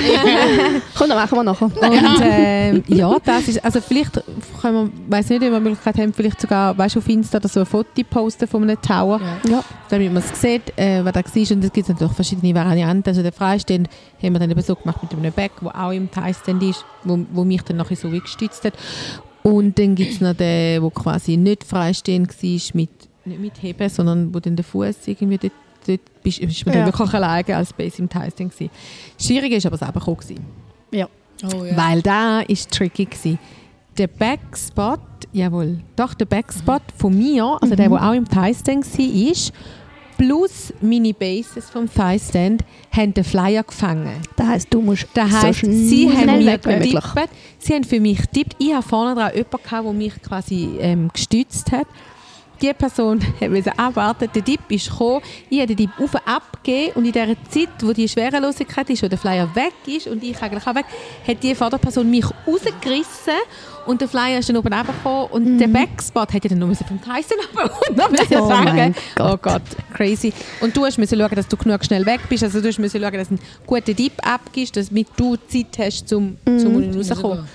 [0.97, 1.65] Komm, dann machen wir nachher.
[1.65, 4.21] Und ähm, ja, das ist, also vielleicht
[4.61, 7.47] können wir, weiß nicht, ob wir Möglichkeit haben, vielleicht sogar, weißt du, auf Insta oder
[7.47, 9.63] so ein Foto posten von einem Tower, Ja.
[9.89, 11.55] damit man es sieht, äh, was da war.
[11.55, 12.96] Und es gibt natürlich verschiedene Varianten.
[13.05, 13.89] Also der Freistehend
[14.23, 17.19] haben wir dann eben so gemacht mit einem Back, der auch im Thai-Stand ist, wo,
[17.33, 18.73] wo mich dann nachher so wie gestützt hat.
[19.43, 22.89] Und dann gibt es noch den, der quasi nicht freistehend war, mit,
[23.25, 25.53] nicht mit Heben, sondern wo dann der Fuß irgendwie dort,
[25.85, 26.81] dort bist, ist man Ja.
[26.85, 28.71] dann wirklich alleine als Base im Thai-Stand gewesen.
[29.19, 30.17] Schwierig ist aber selber gekommen.
[30.17, 30.45] gewesen.
[31.43, 31.77] Oh, ja.
[31.77, 33.37] Weil da ist tricky gsi.
[33.97, 34.99] Der Backspot,
[35.31, 39.53] jawohl, doch der Backspot von mir, also der, der auch im Thigh-Stand war,
[40.17, 44.11] plus meine Bases vom Thigh-Stand, haben den Flyer gefangen.
[44.35, 47.29] Das heisst, du musst Das so heisst, schnell sie haben mir getippt.
[47.59, 48.55] Sie haben für mich getippt.
[48.59, 51.87] Ich habe vorne dran jemanden, gehabt, der mich quasi ähm, gestützt hat.
[52.61, 56.63] Die Person musste abwarten, der Dip ist gekommen, ich habe den Dip auf und ab
[56.63, 60.23] gegeben und in der Zeit, wo die Schwerelosigkeit ist, wo der Flyer weg ist und
[60.23, 60.85] ich eigentlich auch weg,
[61.27, 63.33] hat die Vorderperson mich rausgerissen
[63.85, 67.37] und der Flyer ist dann oben runtergekommen und der Backspot ja dann nur vom Tyson
[67.89, 68.95] runter müssen Mhm.
[69.19, 69.19] Oh.
[69.19, 69.33] Gott.
[69.33, 69.61] Oh Gott,
[69.93, 70.33] crazy.
[70.61, 73.27] Und du musst schauen, dass du genug schnell weg bist, also du musst schauen, dass
[73.29, 76.59] du einen guten Dip abgibst, damit du Zeit hast, um Mhm.
[76.59, 77.47] zum rauszukommen.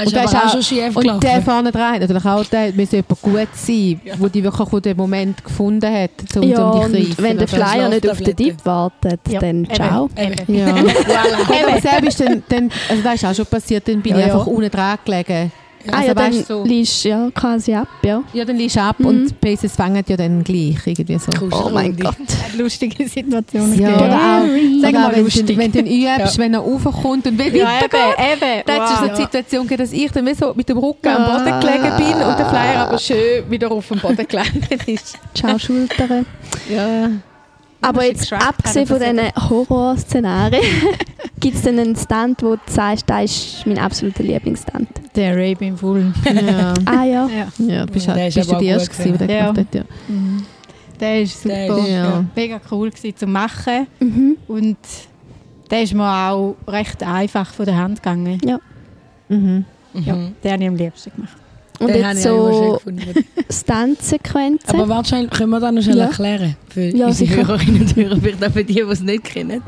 [0.00, 3.20] Ist der auch schon schief und der vorne dran hat natürlich auch, der müsste jemand
[3.22, 7.14] gut sein, wo die wirklich auch den Moment gefunden hat, um, Ja, um und dich
[7.16, 7.46] zu wenn der.
[7.48, 8.34] Flyer nicht auf den.
[8.36, 9.74] Dieb wartet, Ja, dann eben.
[9.74, 10.08] ciao.
[10.16, 10.54] Eben.
[10.56, 10.74] Ja.
[10.74, 14.26] Aber selbst ist dann, dann, also das ist auch schon passiert, dann bin Ja, ich
[14.28, 14.32] ja.
[14.34, 15.52] einfach unten dran gelegen.
[15.90, 18.22] Ah Also ja, dann weißt so- liest ja quasi ab, ja.
[18.32, 19.06] Ja, dann liegst du ab Mhm.
[19.06, 21.30] und die Bases fangen ja dann gleich irgendwie so.
[21.50, 22.16] Oh mein Gott.
[22.58, 23.78] Lustige Situationen.
[23.80, 25.46] Ja, oder auch, Sag mal wenn, lustig.
[25.46, 28.00] du, wenn du ihn übst, wenn er raufkommt und will Ja, weitergeht.
[28.18, 28.62] eben, eben.
[28.66, 29.10] Da hat es so Wow.
[29.16, 31.60] die Situation dass ich dann so mit dem Rücken am Boden Ah.
[31.60, 35.18] gelegen bin und der Flyer aber schön wieder auf dem Boden gelandet ist.
[35.34, 36.26] Ciao, Schultern.
[36.70, 37.10] Ja.
[37.84, 39.18] Aber jetzt, abgesehen von diesen
[39.50, 40.62] Horrorszenarien,
[41.42, 44.88] gibt es denn einen Stunt, wo du sagst, das ist mein absoluter Lieblingsstunt?
[45.14, 46.14] Der Rape im Fullen.
[46.24, 46.72] Ja.
[46.86, 47.28] Ah ja.
[47.28, 47.48] Ja.
[47.66, 49.40] Ja, bist, Der halt, ist bist du die Erste gewesen, die das Ja.
[49.52, 49.82] gemacht hat, ja.
[51.00, 51.54] Der ist super.
[51.54, 52.24] Der ist- ja.
[52.34, 53.86] Mega cool gewesen zu machen.
[54.00, 54.36] Mhm.
[54.48, 54.76] Und
[55.70, 58.40] der ist mir auch recht einfach von der Hand gegangen.
[59.28, 59.64] Mhm.
[59.94, 61.36] Ja, den habe ich am liebsten gemacht.
[61.80, 63.24] Und Den habe jetzt ich auch immer schön so gefunden.
[63.50, 64.80] Stunt-Sequenzen.
[64.80, 66.04] Aber schnell, können wir das noch schnell Ja.
[66.04, 66.56] erklären?
[66.68, 67.46] Für Ja, unsere sicher.
[67.48, 69.62] Hörerinnen und Hörer, vielleicht auch für die, die es nicht kennen.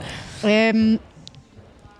[0.45, 0.99] Ähm,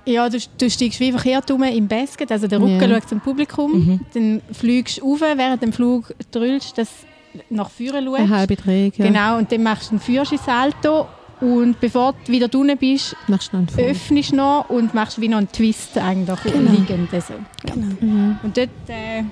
[0.07, 2.89] ja, du, du steigst wie verkehrt rum im Basket, also der Rücken Ja.
[3.01, 4.01] schaut zum Publikum, Mhm.
[4.15, 6.89] dann fliegst du rauf, während dem Flug drüllst, dass
[7.33, 8.31] du nach vorne Eine schaust.
[8.31, 8.91] halbe Dreh.
[8.97, 9.07] Ja.
[9.07, 11.07] Genau, und dann machst du einen Führerschein-Salto
[11.41, 15.29] und bevor du wieder unten bist, Machst du noch öffnest du noch und machst wie
[15.29, 16.71] noch einen Twist eigentlich Genau.
[16.71, 17.13] liegend.
[17.13, 17.35] Also.
[17.65, 17.87] genau.
[18.01, 18.39] Mhm.
[18.43, 19.23] Und dort, äh,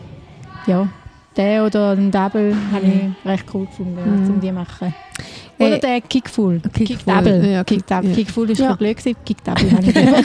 [0.66, 0.88] ja,
[1.36, 4.28] der oder ein Double habe ich recht cool gefunden, Mhm.
[4.34, 4.94] um die zu machen.
[5.58, 6.60] Oder Äh, der Kickful.
[6.72, 7.50] Kickful, Kick-Double.
[7.52, 8.00] ja, Kick Kick- ja.
[8.14, 8.70] Kickful ist Ja.
[8.70, 8.74] ja.
[8.74, 10.24] blöd gewesen, Kick-Double habe ich gemacht.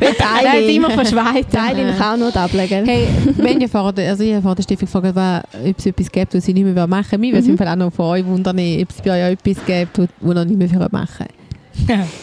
[0.00, 1.50] Der hat immer verschweit.
[1.52, 2.86] Teilin kann auch noch doublen, gell?
[2.86, 6.34] Hey, wenn ihr vorher, also ich habe vor der Stiftung gefragt, ob es etwas gibt,
[6.34, 7.20] was sie nicht mehr machen wollen.
[7.20, 7.66] Mich würde es Mhm.
[7.68, 10.88] auch noch von euch wundern, ob es bei euch etwas gibt, was ihr nicht mehr
[10.90, 11.26] machen
[11.88, 12.06] Ja.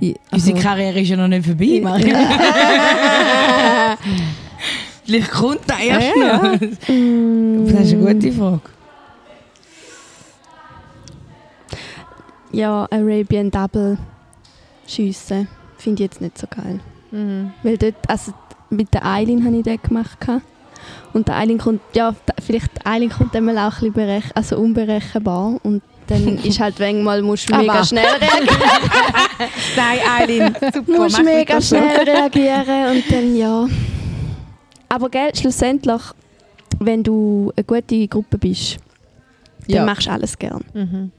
[0.00, 1.82] Ich- Unsere also- Karriere ist ja noch nicht vorbei.
[5.04, 6.60] Vielleicht kommt der erst Ja, noch.
[6.88, 8.60] Mm, Das ist eine gute Frage.
[12.52, 13.98] Ja, Arabian Double
[14.86, 16.80] schiessen finde ich jetzt nicht so geil.
[17.10, 17.52] Mhm.
[17.62, 18.32] Weil dort, also
[18.70, 20.18] mit der Eileen habe ich das gemacht.
[21.12, 25.58] Und der Eileen kommt, ja, vielleicht die Eileen kommt einmal auch ein bisschen also unberechenbar.
[25.62, 28.58] Und dann ist halt, wenn mal musst du mega schnell reagieren.
[29.76, 30.92] Nein, Eileen, super.
[30.98, 33.66] musst mega schnell reagieren und dann ja.
[34.88, 36.02] Aber gell, schlussendlich,
[36.80, 38.78] wenn du eine gute Gruppe bist,
[39.68, 39.84] dann Ja.
[39.84, 40.64] machst du alles gern.
[40.74, 41.12] Mhm.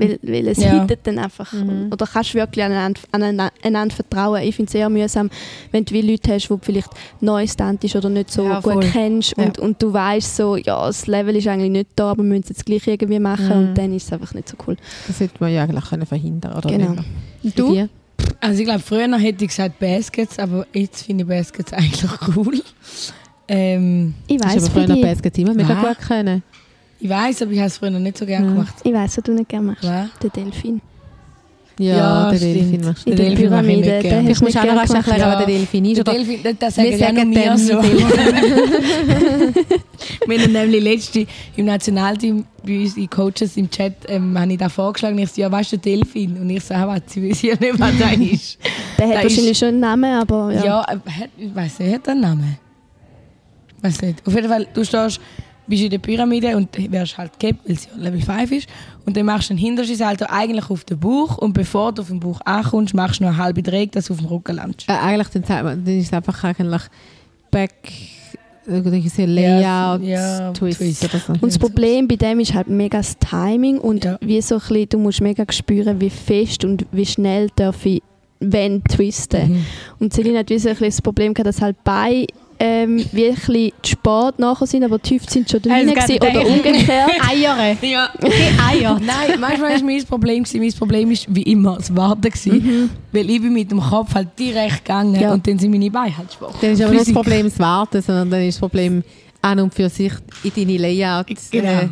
[0.00, 0.80] Weil, weil es Ja.
[0.80, 1.52] hittet dann einfach.
[1.52, 1.88] Mhm.
[1.92, 4.42] Oder kannst du wirklich aneinander, vertrauen.
[4.42, 5.30] Ich finde es sehr mühsam,
[5.72, 8.72] wenn du wie Leute hast, die vielleicht neu stand ist oder nicht so Ja, gut
[8.74, 8.84] voll.
[8.92, 9.44] kennst Ja.
[9.44, 12.42] und, und du weißt so, ja, das Level ist eigentlich nicht da, aber wir müssen
[12.44, 13.52] es jetzt gleich irgendwie machen Mhm.
[13.68, 14.76] und dann ist es einfach nicht so cool.
[15.06, 16.90] Das sollte man ja eigentlich können verhindern oder Genau.
[16.92, 17.04] nicht.
[17.44, 17.88] Und du?
[18.40, 22.60] Also ich glaube, früher hätte ich gesagt Baskets, aber jetzt finde ich Baskets eigentlich cool.
[23.48, 25.96] Ähm, Ich Ich habe weiß, aber früher Baskets immer mega Was?
[25.96, 26.42] gut können.
[27.00, 28.54] Ich weiß, aber ich habe es früher noch nicht so gerne Mhm.
[28.54, 28.74] gemacht.
[28.82, 29.84] ich weiß, was du nicht gerne machst.
[29.84, 30.08] Was?
[30.22, 30.80] Der Delfin.
[31.80, 32.54] Ja, Ja, der stimmt.
[32.56, 33.10] Delfin machst du.
[33.10, 34.16] In Den der Delfin mache ich nicht Pyramide, gerne.
[34.16, 35.20] den musst du auch noch erklären, gemacht.
[35.20, 35.96] was der Delfin ist.
[35.98, 36.04] Der?
[36.14, 37.80] Delfin, das, das Wir sagen ja nur sagen so.
[37.80, 39.54] Delfin.
[40.26, 44.58] Wir haben nämlich letzte im Nationalteam bei uns in Coaches im Chat ähm, habe ich
[44.58, 46.36] da vorgeschlagen, ich so, ja, weißt du, der Delfin?
[46.36, 48.58] Und ich so, ah, was, sie wissen ja nicht, was das ist.
[48.98, 50.64] Der hat Da wahrscheinlich ist- schon einen Namen, aber ja.
[50.64, 52.58] Ja, äh, hat, ich weiß nicht, hat er einen Namen?
[53.82, 54.26] Weiß nicht.
[54.26, 55.20] Auf jeden Fall, du stehst,
[55.68, 58.68] bist in der Pyramide und wirst halt gehabt, weil sie ja Level 5 ist.
[59.06, 62.20] Und dann machst du einen Hinterschießsalto eigentlich auf den Bauch und bevor du auf den
[62.20, 64.88] Bauch ankommst, machst du noch eine halbe Drehung, dass du auf dem Rücken landest.
[64.88, 65.42] Äh, eigentlich dann,
[65.84, 66.82] dann ist es einfach eigentlich
[67.50, 67.72] Back,
[68.66, 71.04] so Layout, ja, Twist, Twist.
[71.04, 71.32] oder so.
[71.32, 74.18] Und das Problem bei dem ist halt mega das Timing und Ja.
[74.20, 78.02] wie so ein bisschen, du musst mega spüren, wie fest und wie schnell darf ich
[78.40, 79.50] wenn twisten.
[79.50, 79.66] Mhm.
[79.98, 82.26] Und Celine hat wie so ein bisschen das Problem gehabt, dass halt bei
[82.60, 85.94] ähm, wie ein bisschen zu spät nachher sind, aber die Hüfte sind schon drin Also,
[85.94, 87.10] gewesen, oder der- umgekehrt.
[87.30, 87.76] Eier.
[87.82, 88.08] Ja.
[88.68, 89.00] Eier.
[89.04, 90.60] Nein, manchmal war mein Problem, gewesen.
[90.60, 92.22] mein Problem ist wie immer das Warten.
[92.22, 95.20] Gewesen, Weil ich bin mit dem Kopf halt direkt gegangen Mhm.
[95.20, 95.32] Ja.
[95.34, 96.54] und dann sind meine Beine halt schwach.
[96.60, 97.14] Dann ist aber nicht das.
[97.14, 99.02] Problem das Warten, sondern dann ist das Problem
[99.40, 101.50] an und für sich in deine Layouts.
[101.50, 101.68] Genau.
[101.68, 101.88] Äh,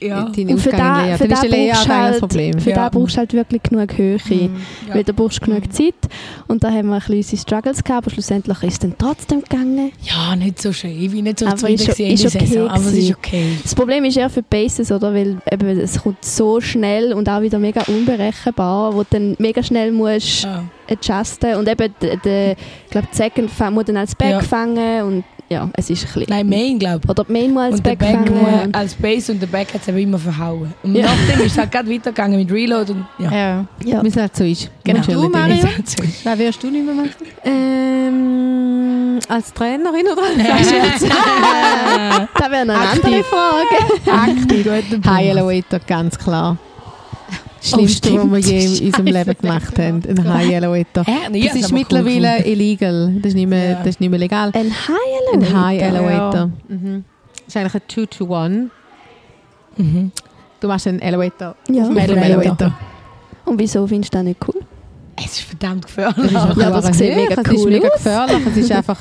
[0.00, 0.28] Ja.
[0.34, 1.18] deine Und für da, Layout.
[1.18, 2.58] für Dann ist der Layout das halt, Problem.
[2.60, 2.76] für Ja.
[2.76, 4.16] da brauchst du halt wirklich genug Höhe.
[4.28, 4.48] Ja.
[4.94, 5.94] Weil da brauchst du genug Zeit.
[6.48, 9.42] Und da haben wir ein bisschen unsere Struggles gehabt, aber schlussendlich ist es dann trotzdem
[9.42, 9.92] gegangen.
[10.02, 10.90] Ja, nicht so schön.
[11.00, 13.16] Ich bin nicht so Aber zufrieden ist gewesen in ist okay Saison, aber es ist
[13.16, 13.44] okay.
[13.62, 15.12] Das Problem ist eher für die Bases, oder?
[15.14, 19.62] Weil eben, es kommt so schnell und auch wieder mega unberechenbar, wo du dann mega
[19.62, 20.64] schnell musst Ja.
[20.90, 24.40] adjusten und eben ich glaube, die Second muss dann als Back Ja.
[24.40, 26.26] fangen und ja, es ist ein bisschen...
[26.28, 27.10] Nein, Main, glaube ich.
[27.10, 29.72] Oder die Main muss als Und der Back, Back und- als Base und der Back
[29.74, 30.72] hat es eben immer verhauen.
[30.82, 31.06] Und Ja.
[31.06, 33.30] nachdem ist es halt gerade weitergegangen mit Reload und ja.
[33.32, 33.64] Ja.
[33.84, 34.02] ja.
[34.02, 34.70] Wie es halt so ist.
[34.82, 34.96] Genau.
[34.98, 35.32] Entschuldigung.
[35.32, 35.56] Du, Mario?
[35.84, 36.02] So.
[36.24, 37.10] Was wirst du nicht mehr machen?
[37.44, 40.36] Ähm, als Trainerin oder als
[42.38, 43.04] Das wäre eine Aktiv.
[43.04, 44.30] andere Frage.
[44.30, 44.66] Aktiv.
[45.06, 46.56] High Elevator, ganz klar.
[47.70, 48.32] Das Schlimmste, stimmt.
[48.32, 50.02] was wir je in unserem Leben gemacht haben.
[50.08, 50.48] Ein High.
[51.06, 51.12] Hä?
[51.30, 52.48] Nee, Das ist cool mittlerweile gefunden.
[52.60, 53.12] illegal.
[53.20, 54.50] Das ist nicht mehr, das ist nicht mehr legal.
[54.54, 55.62] Ein High Ein Elevator.
[55.64, 56.50] High Elevator.
[56.68, 57.04] Mhm.
[57.36, 58.70] Das ist eigentlich ein 2 to 1
[59.78, 60.10] Mhm.
[60.60, 61.82] Du machst einen Elevator Ja.
[61.82, 62.72] auf dem Elevator.
[63.44, 64.62] Und wieso findest du das nicht cool?
[65.18, 66.32] Es ist verdammt Das ist gefährlich.
[66.32, 68.46] Ja, aber es sieht mega Es ist cool mega gefährlich.
[68.50, 68.98] Es ist einfach,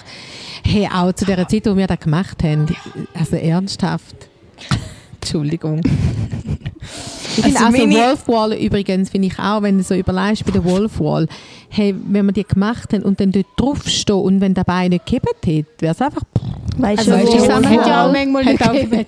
[0.65, 2.65] hey, auch zu der Zeit, wo wir das gemacht haben,
[3.17, 4.15] also ernsthaft.
[5.21, 5.81] Entschuldigung.
[7.37, 10.45] Ich finde Also auch so meine- Wolfwall übrigens, finde ich auch, wenn du so überlegst
[10.45, 11.27] bei der Wolfwall,
[11.69, 15.05] hey, wenn wir die gemacht haben und dann dort draufstehen und wenn der Bein nicht
[15.05, 16.21] gekippt hätte, wäre es einfach,
[16.77, 19.05] Weißt Also du, weißt du, hat ja auch manchmal Hat nicht auch- gegeben.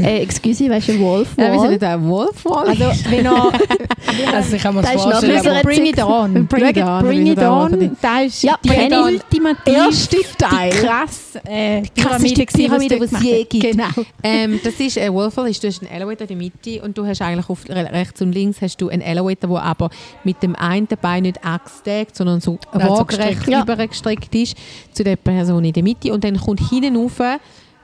[0.00, 1.70] äh, excuse, weißt du, Wolf ja, wir sind Wall?
[1.70, 2.68] nicht ein Wolfwall.
[2.68, 3.52] Also, wenn er...
[4.34, 5.62] Also ich kann mir das Das ist noch vorstellen.
[5.64, 6.46] Bring it on.
[6.46, 7.96] Bring it on, Bring das it ist auch on.
[8.00, 10.70] Das ist Ja, die ultimative, Erste Teil.
[10.70, 10.86] die
[11.32, 13.64] krasse äh, Pyramide, Pyramide, was die es je gibt.
[13.72, 13.88] Genau.
[14.22, 17.06] Ähm, das ist ein Waterfall, ist, du hast einen Elevator in der Mitte und du
[17.06, 19.90] hast eigentlich auf re- rechts und links hast du einen Elevator, der aber
[20.24, 23.50] mit dem einen Bein nicht angesteckt, sondern so Nein, so.
[23.50, 23.62] Ja.
[23.62, 24.56] übergestreckt ist
[24.92, 27.20] zu der Person in der Mitte und dann kommt hinten rauf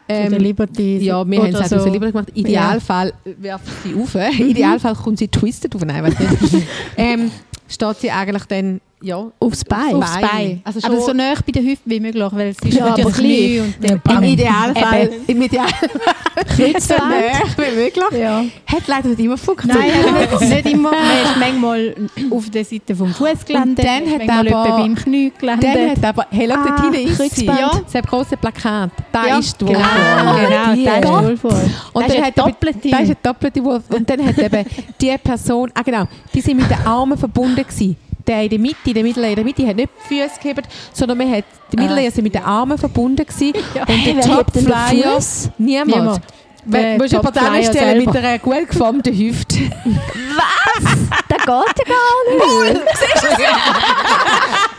[0.08, 0.98] ähm, der Liberty.
[0.98, 1.78] ja, wir haben es auch so.
[1.80, 1.90] so.
[1.92, 2.28] lieber gemacht.
[2.34, 4.14] Idealfall werfen sie auf.
[4.38, 5.84] Idealfall kommt sie twisted auf.
[5.84, 6.66] Nein, weiß nicht.
[6.96, 7.30] ähm,
[7.68, 9.94] steht sie eigentlich dann ja, Aufs Bein.
[9.96, 10.60] Aufs Bein.
[10.64, 13.12] Also aber schon- so nah bei der Hüfte wie möglich, weil es ist Ja, das
[13.16, 14.16] Knie und Ja.
[14.16, 15.90] Im Idealfall, im Idealfall
[16.80, 17.10] so nah
[17.56, 18.04] wie möglich.
[18.20, 18.44] Ja.
[18.66, 19.80] Hat leider nicht immer funktioniert.
[20.40, 20.90] Nein, nicht, immer.
[20.90, 21.94] Man ist manchmal
[22.30, 25.68] auf der Seite vom Fuß gelandet, dann hat manchmal aber- beim Knie gelandet.
[25.74, 27.46] Dann hat aber, hey, schau, Ah, dort hinten ist sie.
[27.46, 27.70] Ja.
[27.92, 28.90] Das große Plakat.
[29.12, 30.36] Da Ja, ist die genau, Wohnform.
[30.48, 30.84] genau, die.
[30.84, 31.08] der ist
[31.44, 31.70] wohlvoll.
[31.92, 32.88] Und dann hat doppelte.
[32.90, 33.82] Da ist eine doppelte Wolf.
[33.90, 34.64] Und dann hat eben
[35.00, 37.96] die Person, ah genau, die sind mit den Armen verbunden gewesen.
[38.26, 41.18] Der in der Mitte, der Mittellayer in der Mitte hat nicht die Füße gehabt, sondern
[41.18, 43.52] man hat, die Mittellayer sind mit den Armen verbunden gewesen.
[43.74, 45.20] Und Hey, der Topflyer,
[45.58, 45.58] niemand.
[45.58, 46.20] Niemand.
[46.68, 49.56] Du musst jemanden anstellen mit einer gut geformten Hüfte.
[51.28, 52.80] Das geht ja gar nicht.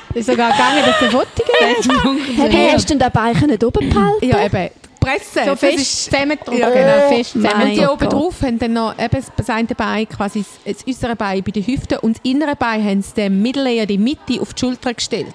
[0.09, 2.51] Es ist sogar gegangen, dass der Foto geht.
[2.51, 4.25] Hey, hast du denn den Bein nicht oben behalten?
[4.25, 4.69] Ja, eben.
[5.07, 5.39] Presse.
[5.45, 6.57] So das fest ist- zusammendrücken.
[6.59, 7.15] Ja, genau.
[7.15, 7.43] Fest Und
[7.75, 11.43] die oben drauf haben dann noch eben das eine Bein, quasi das, das äußere Bein
[11.43, 14.59] bei den Hüften und das innere Bein haben sie den Mittellayer, die Mitte, auf die
[14.59, 15.33] Schulter gestellt.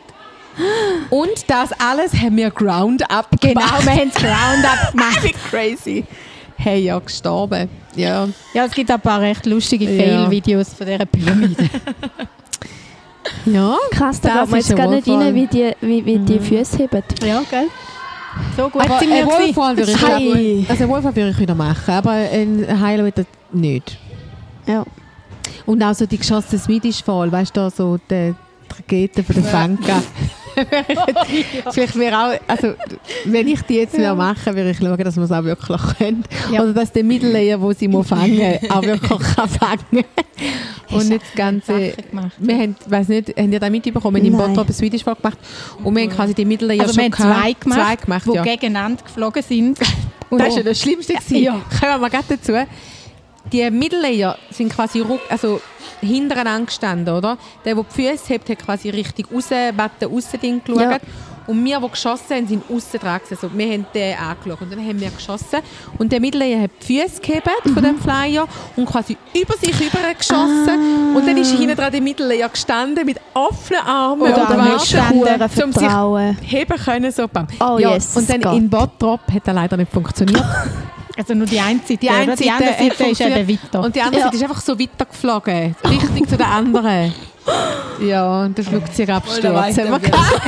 [1.11, 3.87] Und das alles haben wir Ground-Up Genau, gemacht.
[3.87, 5.35] wir haben das Roundup gemacht.
[5.51, 6.05] Crazy.
[6.59, 7.71] Hey, ja, gestorben.
[7.97, 8.29] Ja.
[8.53, 10.05] Ja, es gibt ein paar recht lustige Ja.
[10.25, 11.57] Fail-Videos von dieser Pyramide.
[13.47, 13.77] Ja.
[13.93, 17.03] Krass, da geht man jetzt gar nicht rein, wie die, wie, wie die Füße heben.
[17.25, 17.69] ja, gell?
[18.57, 19.27] So gut Aber ein.
[19.27, 20.67] Wohlfall würde ich, Hey.
[20.69, 23.99] also Wohlfall würde ich wieder machen, aber ein Highlight nicht.
[24.67, 24.85] Ja.
[25.67, 28.35] Und auch so die geschossene Swedish Fall, weißt du, so die
[28.69, 30.03] Trageten von der Fanka.
[31.73, 32.75] Vielleicht wäre auch, also
[33.25, 34.15] wenn ich die jetzt ja.
[34.15, 36.25] machen würde ich schauen, dass wir es auch wirklich können.
[36.51, 36.63] Ja.
[36.63, 40.05] Oder dass der Mittellayer, wo sie muss fangen auch wirklich kann fangen
[40.91, 41.95] Und nicht das Ganze...
[42.39, 44.23] Wir haben, weiss nicht, haben ihr das mitbekommen?
[44.23, 44.55] Wir haben im.
[44.55, 45.39] Bottrop ein Swedish Fall gemacht
[45.83, 48.37] und wir haben quasi die Mittellayer Also wir schon haben zwei gemacht, zwei gemacht die
[48.37, 48.43] ja.
[48.43, 49.79] gegeneinander geflogen sind.
[50.31, 51.13] Und das war ja das Schlimmste.
[51.37, 51.53] Ja.
[51.53, 52.55] Kommen wir mal gleich dazu.
[53.53, 55.61] Die Mittellayer sind quasi ruck, also
[56.01, 57.37] hintereinander gestanden, oder?
[57.65, 60.81] Der, der die Füße hebt, hat quasi richtig raus, aussen drin geschaut.
[60.81, 60.99] Ja.
[61.47, 63.21] Und wir, die geschossen haben, sind aussen dran.
[63.29, 65.59] Also wir haben den angeschaut und dann haben wir geschossen.
[65.99, 70.15] Und der Mittellayer hat die Füße gehebt von dem Flyer und quasi über sich rüber
[70.17, 71.15] geschossen.
[71.15, 74.49] Und dann ist hinten dran der Mittellayer gestanden mit offenen Armen Oder.
[75.11, 77.11] Hure um sich heben können.
[77.11, 77.47] So, bam.
[77.61, 78.57] Oh, ja, yes, und dann Gott.
[78.57, 80.45] in Bottrop hat er leider nicht funktioniert.
[81.17, 81.97] Also nur die eine Seite.
[81.97, 82.37] Die eine oder?
[82.37, 83.81] die Seite andere Seite ist der weiter.
[83.81, 84.23] Und die andere.
[84.23, 85.77] Seite ist einfach so weitergeflogen.
[85.85, 87.13] Richtig zu der anderen.
[88.01, 89.45] Ja, und der Flugzeugabsturz.
[89.45, 90.43] Haben wir gehabt.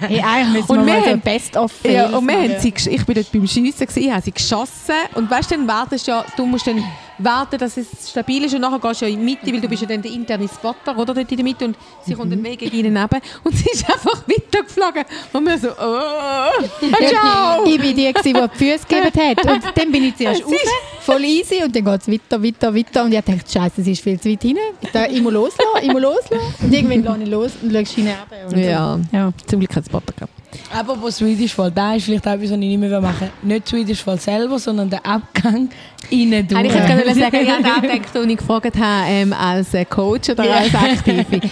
[0.00, 3.32] hey, eigentlich Und wir wir haben- Best-of ja, und wir haben sie, ich bin dort
[3.32, 4.94] beim Schiessen, gewesen, ich habe sie geschossen.
[5.14, 6.82] Und weißt du, dann wartest du ja, du musst dann
[7.18, 9.68] warten, dass es stabil ist und nachher gehst du ja in die Mitte, weil du
[9.68, 12.42] bist ja dann der interne Spotter, oder, dort in der Mitte und sie kommt dann
[12.44, 15.04] Weg gegen ihnen und sie ist einfach weitergeflogen.
[15.32, 16.64] Und wir so, oh,
[17.08, 17.64] ciao.
[17.64, 19.46] Ich war die, gewesen, die die Füße gegeben hat.
[19.50, 20.52] Und dann bin ich zuerst rauf,
[21.00, 21.62] voll easy.
[21.62, 23.04] Und dann geht es weiter, weiter, weiter.
[23.04, 24.60] Und ich dachte, Scheiße, sie ist viel zu weit hinten.
[24.92, 26.54] Dachte, ich muss loslassen, ich muss loslassen.
[26.62, 28.56] Und irgendwann lasse ich los und schaue runter.
[28.56, 29.32] Und Ja, ja.
[29.46, 30.32] zum Glück hat es Spotter gehabt.
[30.76, 33.54] Aber wo Swedish Fall, da ist vielleicht auch etwas, was ich nicht mehr machen will.
[33.54, 35.68] Nicht Swedish Fall selber, sondern der Abgang
[36.10, 36.64] innen durch.
[36.64, 39.84] Ich hätte gerade sagen, ich habe da gedacht, als ich gefragt habe, ähm, als äh,
[39.84, 41.40] Coach oder als Aktive.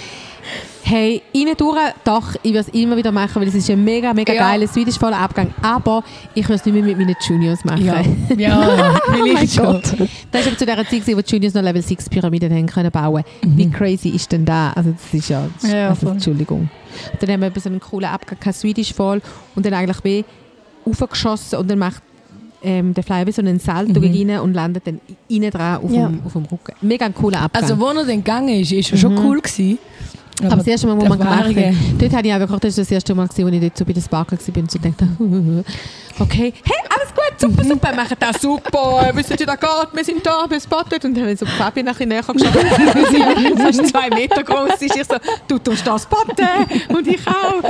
[0.89, 4.15] Hey, innen durch, doch, ich würde es immer wieder machen, weil es ist ein mega,
[4.15, 4.51] mega Ja.
[4.51, 5.53] geiler Swedish voller Abgang.
[5.61, 7.85] Aber ich würde es nicht mehr mit meinen Juniors machen.
[7.85, 8.03] Ja,
[8.37, 9.83] ja, Oh vielleicht schon.
[10.31, 13.25] Das war zu der Zeit, wo die Juniors noch Level 6 Pyramiden haben können bauen
[13.43, 14.71] Wie crazy ist denn da?
[14.77, 16.13] Also das ist ja, das Ja, also, voll.
[16.13, 16.71] Entschuldigung.
[17.13, 19.21] Und dann haben wir so einen coolen Abgang, kein Swedish Fall
[19.57, 20.25] und dann eigentlich wie
[20.89, 22.01] aufgeschossen und dann macht
[22.63, 24.15] ähm, der Flyer wie so einen Salto Mhm.
[24.15, 26.07] ihn und landet dann innen dran auf, Ja.
[26.09, 26.73] dem, auf dem Rücken.
[26.81, 27.63] Mega cooler Abgang.
[27.63, 29.19] Also, wo er dann gegangen ist, ist er schon Mhm.
[29.19, 29.79] cool gewesen.
[30.45, 32.71] Aber das erste Mal, wo man gemacht hat, Erfahrungen- dort hatte ich auch wirklich, das
[32.73, 35.09] ist das erste Mal, als ich dort so bei den Sparker war und so dachte,
[36.19, 39.89] okay, hey, alles gut, super, super, wir machen das super, wisst ihr, wie das geht,
[39.95, 41.05] wir sind da, wir spottet.
[41.05, 42.39] Und dann habe ich so Fabian nachher näher geschaut,
[43.11, 44.97] sie fast zwei Meter groß ist.
[44.97, 45.17] Ich so,
[45.49, 46.47] du tust das spotten
[46.89, 47.63] und ich auch.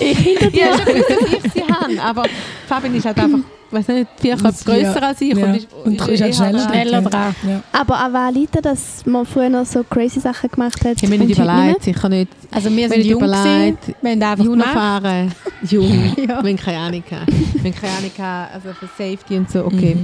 [0.00, 0.84] Ich hinter Ich habe dir.
[0.84, 2.24] schon gewusst, dass ich sie habe, aber
[2.68, 3.38] Fabian ist halt einfach,
[3.76, 5.34] weiß nicht, vier Köpfe grösser als ich.
[5.36, 5.46] Ja.
[5.46, 7.34] Und, ist, Und ist halt schneller, schneller dran.
[7.46, 7.62] Ja.
[7.72, 10.96] Aber an was liegt das, dass man früher noch so crazy Sachen gemacht hat?
[10.96, 12.30] Ich habe mir nicht überlegt, sicher nicht.
[12.50, 13.44] Also wir sind ich jung gewesen.
[13.44, 15.34] überlegt, Wir haben einfach Jung erfahren.
[15.62, 16.16] Jung.
[16.16, 16.42] Ja.
[16.42, 17.02] Wir haben keine Ahnung.
[17.08, 17.28] gehabt.
[17.28, 19.96] Wir haben keine Ahnung, gehabt, also für Safety und so, okay.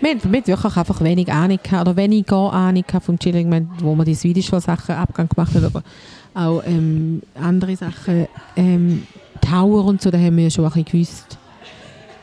[0.00, 3.68] Wir, haben, wir haben wirklich einfach wenig Ahnung gehabt, oder weniger Ahnung gehabt vom Chilling,
[3.80, 5.82] wo wir die Swedish Sachen Abgang gemacht haben, aber
[6.34, 8.26] auch ähm, andere Sachen.
[8.56, 9.06] Ähm,
[9.40, 11.38] Tower und so, da haben wir ja schon ein bisschen gewusst,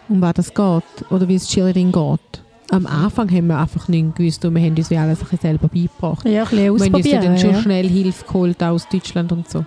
[0.10, 2.41] um was das geht oder wie es Cheerleading geht.
[2.72, 5.68] Am Anfang haben wir einfach nicht gewusst und wir haben uns wie alles ein selber
[5.68, 6.26] beigebracht.
[6.26, 7.62] Ja, ein bisschen Wir haben uns ja dann schon ja.
[7.62, 9.66] schnell Hilfe geholt, auch aus Deutschland und so.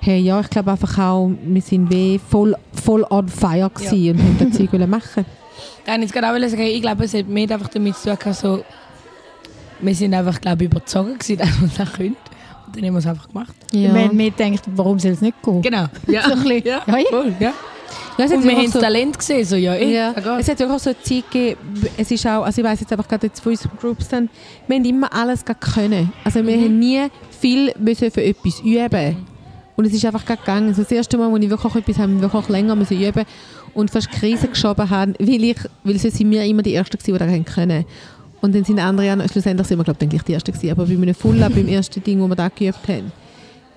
[0.00, 4.40] Hey, ja, ich glaube einfach auch, wir sind wie voll, voll on fire gewesen und
[4.40, 5.24] haben das Zeug wollen machen.
[5.82, 8.18] Ich wollte jetzt gerade auch sagen, ich glaube, es hat mehr einfach damit zu tun,
[8.18, 8.64] gehabt, so,
[9.80, 12.16] wir sind einfach, glaube ich, überzogen gewesen, dass wir das können.
[12.66, 13.54] Und dann haben wir es einfach gemacht.
[13.72, 13.94] Ja.
[13.94, 15.62] Wir haben mir gedacht, warum soll es nicht gehen?
[15.62, 15.86] Genau.
[16.08, 17.04] Ja, So ein bisschen, ja, ja, ja.
[17.10, 17.52] voll, ja.
[18.18, 20.26] Ja, Und wir haben das Talent gesehen, so, ja, eh, Ja, geht's.
[20.40, 21.60] es hat wirklich auch so eine Zeit gegeben,
[21.96, 24.30] es ist auch, also ich weiss jetzt einfach gerade jetzt von unserem Groups-Stand,
[24.66, 26.12] wir haben immer alles können.
[26.24, 27.08] Also wir haben nie
[27.40, 29.26] viel müssen für etwas üben.
[29.76, 30.68] Und es ist einfach gegangen.
[30.68, 33.24] Also das erste Mal, wo ich wirklich etwas haben, wirklich länger müssen üben
[33.74, 37.12] und fast Krise geschoben haben, weil ich, weil sonst sind wir immer die Ersten gewesen,
[37.12, 37.84] die das können.
[38.40, 40.86] Und dann sind andere, schlussendlich sind wir glaube ich dann gleich die Ersten gewesen, aber
[40.86, 43.10] bei einem Full-Up, beim ersten Ding, wo wir da geübt haben,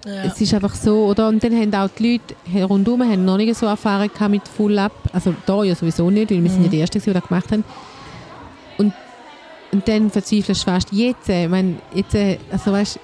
[0.07, 0.23] Ja.
[0.23, 1.27] es ist einfach so, oder?
[1.27, 2.21] Und dann haben auch die
[2.53, 4.93] Leute rundherum haben noch nicht so Erfahrung gehabt mit Full-Up.
[5.11, 7.63] Also da ja sowieso nicht, weil wir sind ja die Ersten, die das gemacht haben.
[8.77, 8.93] Und,
[9.73, 10.93] und dann verzweifelst du fast.
[10.93, 12.99] Jetzt, äh, ich meine, jetzt, äh, also weißt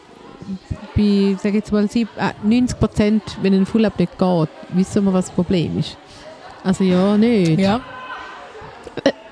[0.95, 5.14] bei, sag jetzt mal, sieb- äh, 90 Prozent, wenn ein Full-Up nicht geht, wissen wir,
[5.14, 5.97] was das Problem ist.
[6.64, 7.60] Also ja, nicht.
[7.60, 7.82] ja.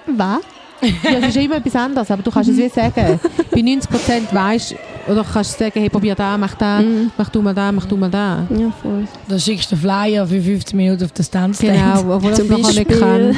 [0.08, 0.40] Was?
[0.82, 3.20] Ja, es ist immer etwas anderes, aber du kannst es wie sagen.
[3.52, 4.76] Bei 90 Prozent weißt
[5.08, 7.12] oder kannst du sagen, hey, probier da, mach da, Mhm.
[7.18, 8.46] mach du mal da, mach du mal da.
[8.50, 9.08] Ja, voll.
[9.28, 11.74] Da schickst du den Flyer für 15 Minuten auf den Standstand.
[11.78, 13.36] Genau, obwohl es Zum nachher nicht kann.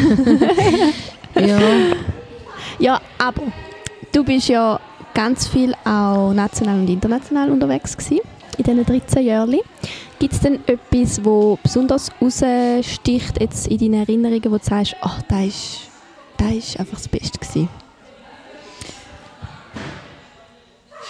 [1.48, 1.60] ja.
[2.80, 3.44] Ja, aber
[4.12, 4.80] du bist ja
[5.14, 8.20] ganz viel auch national und international unterwegs gewesen,
[8.58, 9.58] in diesen 13 Jahren.
[10.20, 15.22] Gibt es denn etwas, wo besonders raussticht jetzt in deinen Erinnerungen, wo du sagst, ach,
[15.28, 15.80] das ist,
[16.50, 17.70] das ist einfach das Beste gewesen?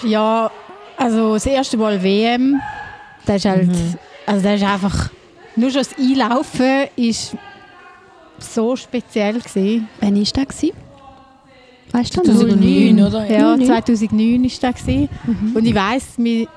[0.03, 0.51] Ja,
[0.97, 2.59] also das erste Mal WM,
[3.25, 3.93] das ist halt, Mhm.
[4.25, 5.09] also das ist einfach,
[5.55, 7.35] nur schon das Einlaufen ist
[8.39, 9.87] so speziell gewesen.
[10.01, 10.33] Wann war das?
[10.57, 10.71] gewesen?
[11.91, 12.37] Weißt du das?
[12.39, 13.25] 2009, oder?
[13.31, 13.67] Ja, 09.
[13.67, 15.09] 2009 ist das gewesen.
[15.25, 15.55] Mhm.
[15.55, 16.47] Und ich weiss, wir,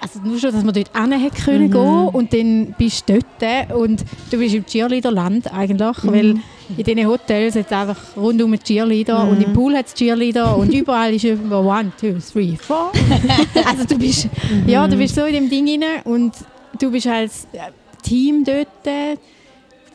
[0.00, 1.70] also nur schon, dass wir dort hin können Mhm.
[1.72, 6.36] gehen und dann bist du dort und du bist im Cheerleaderland eigentlich, weil
[6.76, 10.72] in diesen Hotels hat es einfach rundum Cheerleader und im Pool hat es Cheerleader und
[10.72, 12.92] überall ist irgendwo one, two, three, four.
[13.66, 14.28] also du bist,
[14.66, 16.32] ja, du bist so in dem Ding rein und
[16.78, 17.70] du bist als äh,
[18.02, 19.16] Team dort äh,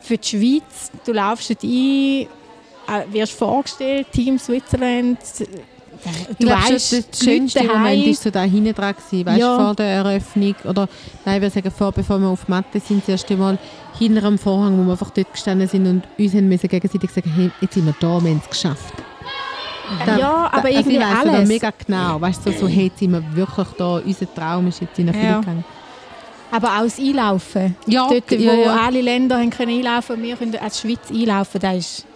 [0.00, 5.18] für die Schweiz, du laufst dort ein, äh, wirst vorgestellt, Team Switzerland,
[6.38, 9.56] du weißt, der die schönste Leute Moment war so da hinten dran, gewesen, weißt, Ja.
[9.58, 10.54] vor der Eröffnung.
[10.64, 10.88] Oder,
[11.24, 13.58] nein, wir sagen vor, bevor wir auf die Matte sind, das erste Mal
[13.98, 17.32] hinter am Vorhang, wo wir einfach dort gestanden sind und uns haben müssen gegenseitig sagen,
[17.34, 18.94] hey, jetzt sind wir da, wir haben es geschafft.
[20.06, 21.48] Da- ja, aber da, also irgendwie ich weiss alles.
[21.48, 24.80] mega genau, weißt du, so, so hey, jetzt sind wir wirklich da, unser Traum ist
[24.80, 25.40] jetzt in Erfüllung Ja.
[25.40, 25.64] gegangen.
[26.50, 27.76] Aber auch das Einlaufen.
[27.86, 28.76] Ja, Dort, wo ja, ja.
[28.86, 32.06] alle Länder haben können einlaufen wir können als Schweiz einlaufen, das ist...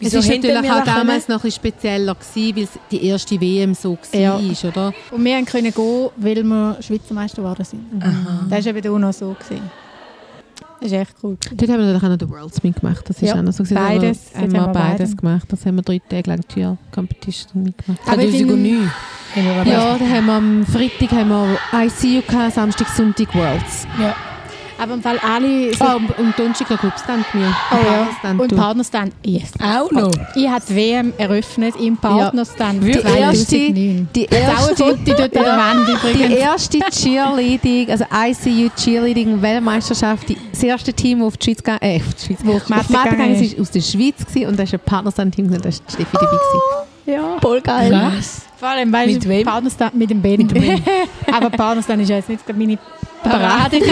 [0.00, 0.96] Es Wieso ist hätten natürlich auch können?
[0.96, 4.38] damals noch ein spezieller gewesen, weil es die erste WM so war, Ja.
[4.68, 4.92] oder?
[5.10, 7.80] Und wir können gehen, weil wir Schweizer Meister geworden sind.
[8.50, 9.34] Das war eben auch noch so.
[9.38, 9.62] Gewesen.
[10.80, 11.36] Das ist echt cool.
[11.52, 13.08] Dort haben wir natürlich auch noch die Worlds mitgemacht.
[13.08, 14.18] Das ist Ja, auch noch so gewesen, beides.
[14.34, 15.16] Haben wir, haben wir beides beide.
[15.16, 15.44] gemacht.
[15.48, 18.00] Das haben wir drei Tage lang Cheer Competition mitgemacht.
[18.06, 18.90] Aber ich finde- 2009.
[19.36, 23.86] haben wir Ja, da haben wir am Freitag haben wir ICU gehabt, Samstag, Sonntag Worlds.
[24.00, 24.14] ja.
[24.78, 25.72] Aber im Fall alle...
[25.74, 27.54] So, Oh, und, und Donnerstag noch Gruppenstand mir.
[27.70, 27.82] oh, ja.
[27.92, 28.56] Partnerstand, Und.
[28.56, 29.50] Partnerstand, yes.
[29.62, 30.10] Auch noch.
[30.34, 34.08] Ich habe die WM eröffnet im Partnerstand Die erste- 2009.
[34.14, 40.28] die Das ein Foto dort an der Wand Die erste Cheerleading, also ICU Cheerleading Weltmeisterschaft,
[40.28, 42.64] die- das erste Team, das auf die Schweiz gegangen äh, auf die Schweiz, Wo auf
[42.66, 45.64] die Matte gegangen ist, ist aus der Schweiz gewesen, und da ist ein Partnerstand-Team und
[45.64, 46.60] da ist die Steffi dabei gewesen.
[47.06, 47.36] Ja.
[47.40, 47.90] Voll geil.
[47.90, 48.42] Krass.
[48.56, 49.44] Vor allem, weil Mit wem?
[49.44, 50.48] Partnerstand mit dem Ben.
[51.30, 52.78] Aber Partnerstand ist ja jetzt nicht meine
[53.24, 53.80] Parade.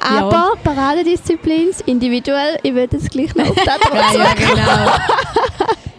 [0.00, 3.66] Aber Paradedisziplin, individuell, ich würde jetzt gleich noch auf das
[4.14, 4.92] Ja, ja, genau.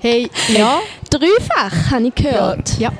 [0.01, 0.79] hey, ja.
[1.09, 2.77] Dreifach habe ich gehört.
[2.79, 2.91] Ja.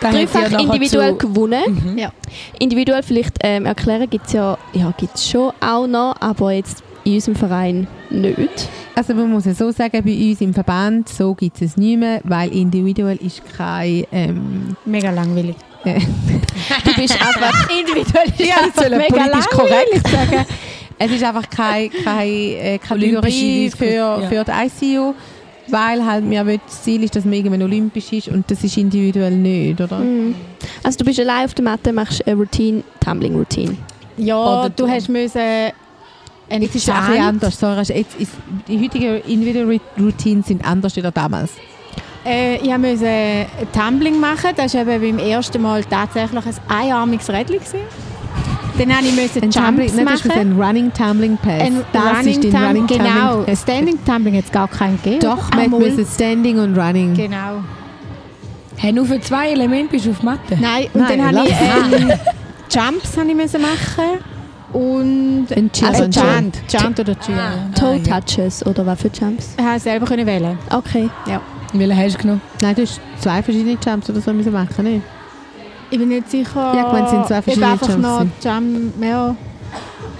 [0.00, 1.82] Dreifach ja nachher individuell zu- gewonnen.
[1.92, 1.98] Mhm.
[1.98, 2.10] Ja.
[2.58, 7.14] Individuell vielleicht ähm, erklären gibt es ja, ja gibt's schon auch noch, aber jetzt in
[7.14, 8.68] unserem Verein nicht.
[8.94, 11.98] Also man muss ja so sagen, bei uns im Verband, so gibt es es nicht
[11.98, 14.04] mehr, weil individuell ist kein...
[14.12, 15.56] Ähm, Mega langweilig.
[15.84, 20.02] Du bist einfach Individuell Ja, sollen mega politisch langweilig.
[20.10, 20.46] sagen.
[20.96, 25.12] Es ist einfach keine, keine äh, Kategorie für, für die ICU,
[25.68, 29.32] weil halt mir das Ziel ist, dass man irgendwann olympisch ist und das ist individuell
[29.32, 29.98] nicht, oder?
[29.98, 30.36] Mhm.
[30.84, 33.76] Also du bist allein auf der Matte, machst eine Routine, Tumbling Routine.
[34.16, 34.88] Ja, Oder du du.
[34.90, 35.72] hast müssen Jetzt ist
[36.50, 36.80] es ein bisschen
[37.14, 37.58] Stand- anders.
[37.58, 38.30] Sarah, jetzt ist,
[38.68, 41.50] die heutigen Individual Routines sind anders als damals.
[42.24, 44.50] Äh, ich musste ein Tumbling machen.
[44.56, 47.56] Das war eben beim ersten Mal tatsächlich ein einarmiges Rädchen.
[47.58, 47.78] gewesen.
[48.76, 50.40] Dann habe ich müssen Ein Tumbling, Jumps nein, das ist machen.
[50.40, 51.60] ein Running Tumbling Pass.
[51.60, 53.62] Ein das Running ist Tum- Running Genau, Tumbling Pass.
[53.62, 55.20] Standing Tumbling hat es gar keinen gegeben.
[55.20, 57.14] Doch, man müssen Standing und Running.
[57.14, 57.62] Genau.
[58.76, 60.58] Hey, nur für zwei Elemente bist du auf Mathe.
[60.60, 61.48] Nein, und Nein, dann habe lass
[61.92, 62.12] ich ähm,
[62.70, 64.18] Jumps habe ich müssen machen
[64.72, 67.36] und Ein Cheer also Chant, Chant oder Cheer.
[67.38, 67.78] Ah.
[67.78, 68.18] Toe ja.
[68.20, 69.54] Touches oder was für Jumps?
[69.56, 70.58] Ich habe selber können wählen.
[70.70, 71.08] Okay.
[71.78, 72.40] Welchen hast du genommen?
[72.62, 75.02] Nein, du hast zwei verschiedene Jumps oder so müssen machen, nicht?
[75.90, 76.72] Ich bin nicht sicher.
[76.74, 78.32] Ja, ich es sind zwei ob verschiedene einfach Jumps noch sind.
[78.42, 79.36] Jump, ja.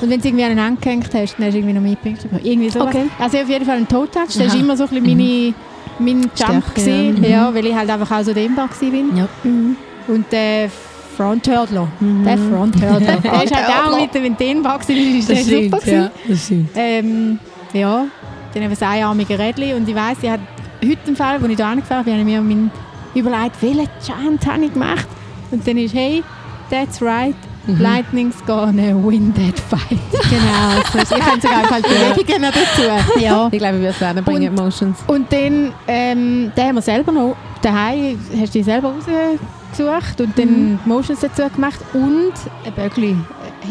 [0.01, 2.25] Und wenn du irgendwie einen angehängt hast, dann hast du irgendwie noch mehr Punkte.
[2.29, 2.45] bekommen.
[2.45, 2.89] Irgendwie sowas.
[2.89, 3.05] Okay.
[3.19, 4.37] Also auf jeden Fall ein Toe Touch.
[4.37, 5.55] Das war immer so ein bisschen meine,
[5.99, 7.31] mein Jump, Stärke, gewesen, ja.
[7.31, 7.55] ja.
[7.55, 9.17] weil ich halt einfach auch so dehnbar war.
[9.19, 9.29] Ja.
[9.45, 9.77] Mhm.
[10.09, 10.69] Und der
[11.17, 12.25] Front Hurdler, Mhm.
[12.25, 15.95] der Front Hurdler, der ist halt auch mit dem dehnbar gewesen, ist der super gewesen.
[15.95, 16.71] ja, das stimmt.
[16.75, 17.39] Ähm,
[17.73, 18.05] ja,
[18.53, 19.77] dann eben das einarmige Rädchen.
[19.77, 20.43] Und ich weiss, ich hatte
[20.91, 22.71] heute im Fall, als ich hier angefahren bin, habe ich mir
[23.15, 25.07] überlegt, welchen Chant habe ich gemacht.
[25.51, 26.23] Und dann ist, hey,
[26.71, 27.35] that's right,
[27.67, 27.81] Mhm.
[27.81, 29.99] Lightning's gonna win that fight.
[30.29, 31.83] Genau, ist, ich kann sogar einfach die
[32.15, 33.19] Bewegungen noch dazu.
[33.19, 33.49] ja.
[33.51, 34.99] Ich glaube, wir werden es bringen, Emotions.
[35.07, 40.39] Und dann, ähm, den haben wir selber noch daheim, hast du die selber rausgesucht und
[40.39, 42.33] dann die Motions dazu gemacht und
[42.67, 43.17] ein Bögli.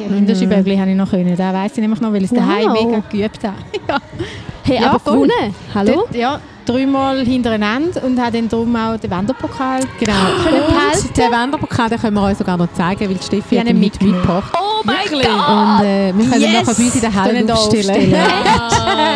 [0.08, 1.38] Ein Hinterschi-Bögli habe ich noch können.
[1.38, 2.86] Da weiss ich nämlich noch, weil ich es daheim Wow.
[2.86, 4.02] mega geübt habe.
[4.64, 5.54] Hey, Ja, aber gewonnen.
[5.76, 5.94] Hallo?
[5.94, 10.14] Dort, ja, dreimal hintereinander und habe dann darum auch den Wanderpokal Genau.
[10.44, 11.08] können behalten.
[11.08, 13.78] Und den Wanderpokal den können wir euch sogar noch zeigen, weil die Steffi hat haben
[13.78, 14.54] ihn ihn heute mitgebracht.
[14.58, 16.54] Oh mein Und äh, wir können ihn Yes!
[16.68, 18.16] nachher bei uns in der Halle aufstellen.
[18.16, 18.16] aufstellen.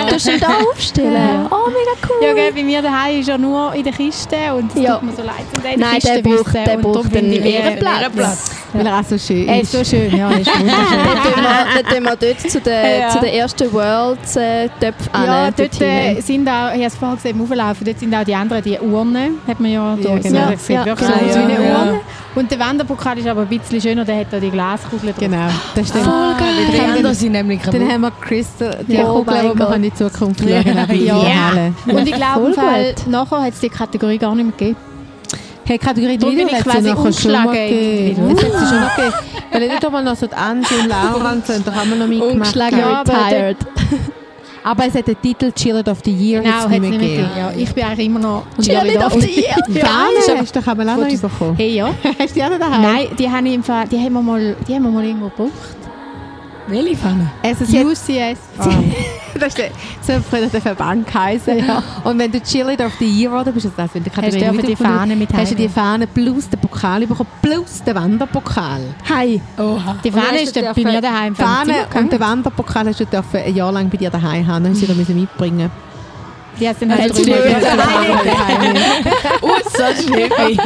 [0.07, 1.13] Du hast ihn da aufstellen?
[1.13, 1.47] Ja.
[1.51, 2.27] Oh, mega cool.
[2.27, 4.95] Ja, gell, bei mir daheim ist er nur in der Kiste und es Ja.
[4.95, 7.15] tut mir so leid, um den in der Nein, Kiste der braucht- der Und braucht
[7.15, 8.51] äh, Ehrenplatz.
[8.73, 9.73] Weil er auch so schön Er ist.
[9.73, 10.99] ist so schön, ja, er ist wunderschön.
[11.75, 13.09] Dann tun wir, dort zu den, Ja.
[13.09, 16.95] zu den ersten Worlds äh, Töpfen Ja, an, dort äh, sind auch, ich habe es
[16.95, 20.09] vorher gesehen, im Auflaufen, dort sind auch die anderen, die Urnen, hat man ja da
[20.09, 20.33] Ja, gesehen.
[20.33, 20.51] genau.
[20.51, 21.79] Das sieht Ja, wirklich ja, aus wie eine ja, ja.
[21.79, 21.99] Urne.
[22.35, 25.19] Und der Wanderpokal ist aber ein bisschen schöner, der hat da die Glaskugel drauf.
[25.19, 26.03] Genau, das stimmt.
[26.03, 26.35] Voll
[26.71, 26.89] Die geil.
[26.91, 27.81] anderen sind nämlich kaputt.
[27.81, 29.75] Dann haben wir Crystal, die Oh Kugel, die wir Gott.
[29.75, 30.59] in die Zukunft schauen Ja.
[30.59, 31.15] in Ja.
[31.49, 31.73] Halle.
[31.87, 34.77] Und ich glaube, Voll nachher hat es die Kategorie gar nicht mehr gegeben.
[35.65, 38.35] Hey, Kategorie Darum ich hat sie quasi nachher schon mal gegeben.
[38.35, 39.13] Das hat sie schon noch gegeben.
[39.51, 41.97] Weil ich nicht mal noch so die Angie und Laura und so, da haben wir
[41.97, 42.33] noch mitgemacht.
[42.35, 43.57] Umgeschlagen Ja, aber retired.
[44.67, 47.29] Aber es hat den Titel Cheerleader of the Year Genau, nicht mehr gegeben.
[47.37, 49.55] Ja, ich bin eigentlich immer noch Cheerleader of the Year.
[49.79, 51.55] Fahne hast du doch auch noch bekommen.
[51.55, 51.87] Hey, ja.
[52.19, 52.81] Hast du die auch noch daheim?
[52.81, 55.76] Nein, die haben, im Fall, die haben wir mal, die haben wir mal irgendwo gebraucht.
[56.67, 57.31] Welche Pfanne?
[57.43, 58.39] Also sie hat, UCS.
[59.39, 59.69] das ist der,
[60.01, 61.59] so früher der Verband geheißen.
[61.59, 61.81] Ja.
[62.03, 64.75] Und wenn du Cheerleader of the Year geworden bist, also wenn du Hast du die
[64.75, 65.69] Fahne mit hast du die.
[65.69, 68.81] Fahne plus den Pokal bekommen, plus den Wanderpokal.
[69.09, 69.41] Hi.
[69.57, 69.95] Oha.
[70.03, 71.33] Die Fahne ist bei mir daheim.
[71.33, 74.63] Die Fahne und den Wanderpokal hast du dürfen ein Jahr lang bei dir daheim haben.
[74.63, 75.71] Dann hast du sie mitbringen
[76.59, 77.37] Die hast du dann Hast halt drüber
[80.03, 80.57] Schleppi.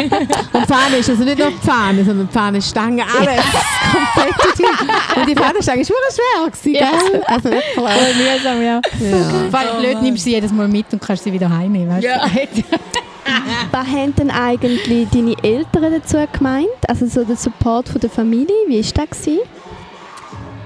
[0.53, 0.67] Und
[0.99, 3.43] ist also nicht nur die Fahne, sondern die Fahnenstange, alles.
[3.91, 4.89] Komplett Team.
[5.17, 6.91] Und die Fahnenstange ist wirklich schwer gewesen, Ja.
[7.11, 7.21] gell?
[7.27, 7.89] Also wirklich klar.
[7.91, 8.81] Voll mühsam, ja.
[8.99, 9.49] Ja.
[9.49, 11.89] Vor allem blöd, nimmst du sie jedes Mal mit und kannst sie wieder heimnehmen.
[11.89, 12.25] Weißt Ja.
[12.25, 12.63] du?
[13.71, 16.67] Was haben denn eigentlich deine Eltern dazu gemeint?
[16.87, 19.19] Also so der Support von der Familie, wie war das?
[19.21, 19.39] Gewesen?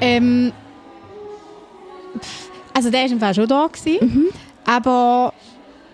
[0.02, 0.52] ähm,
[2.74, 3.68] also der war im Fall schon da.
[3.68, 4.26] Gewesen, Mhm.
[4.66, 5.34] Aber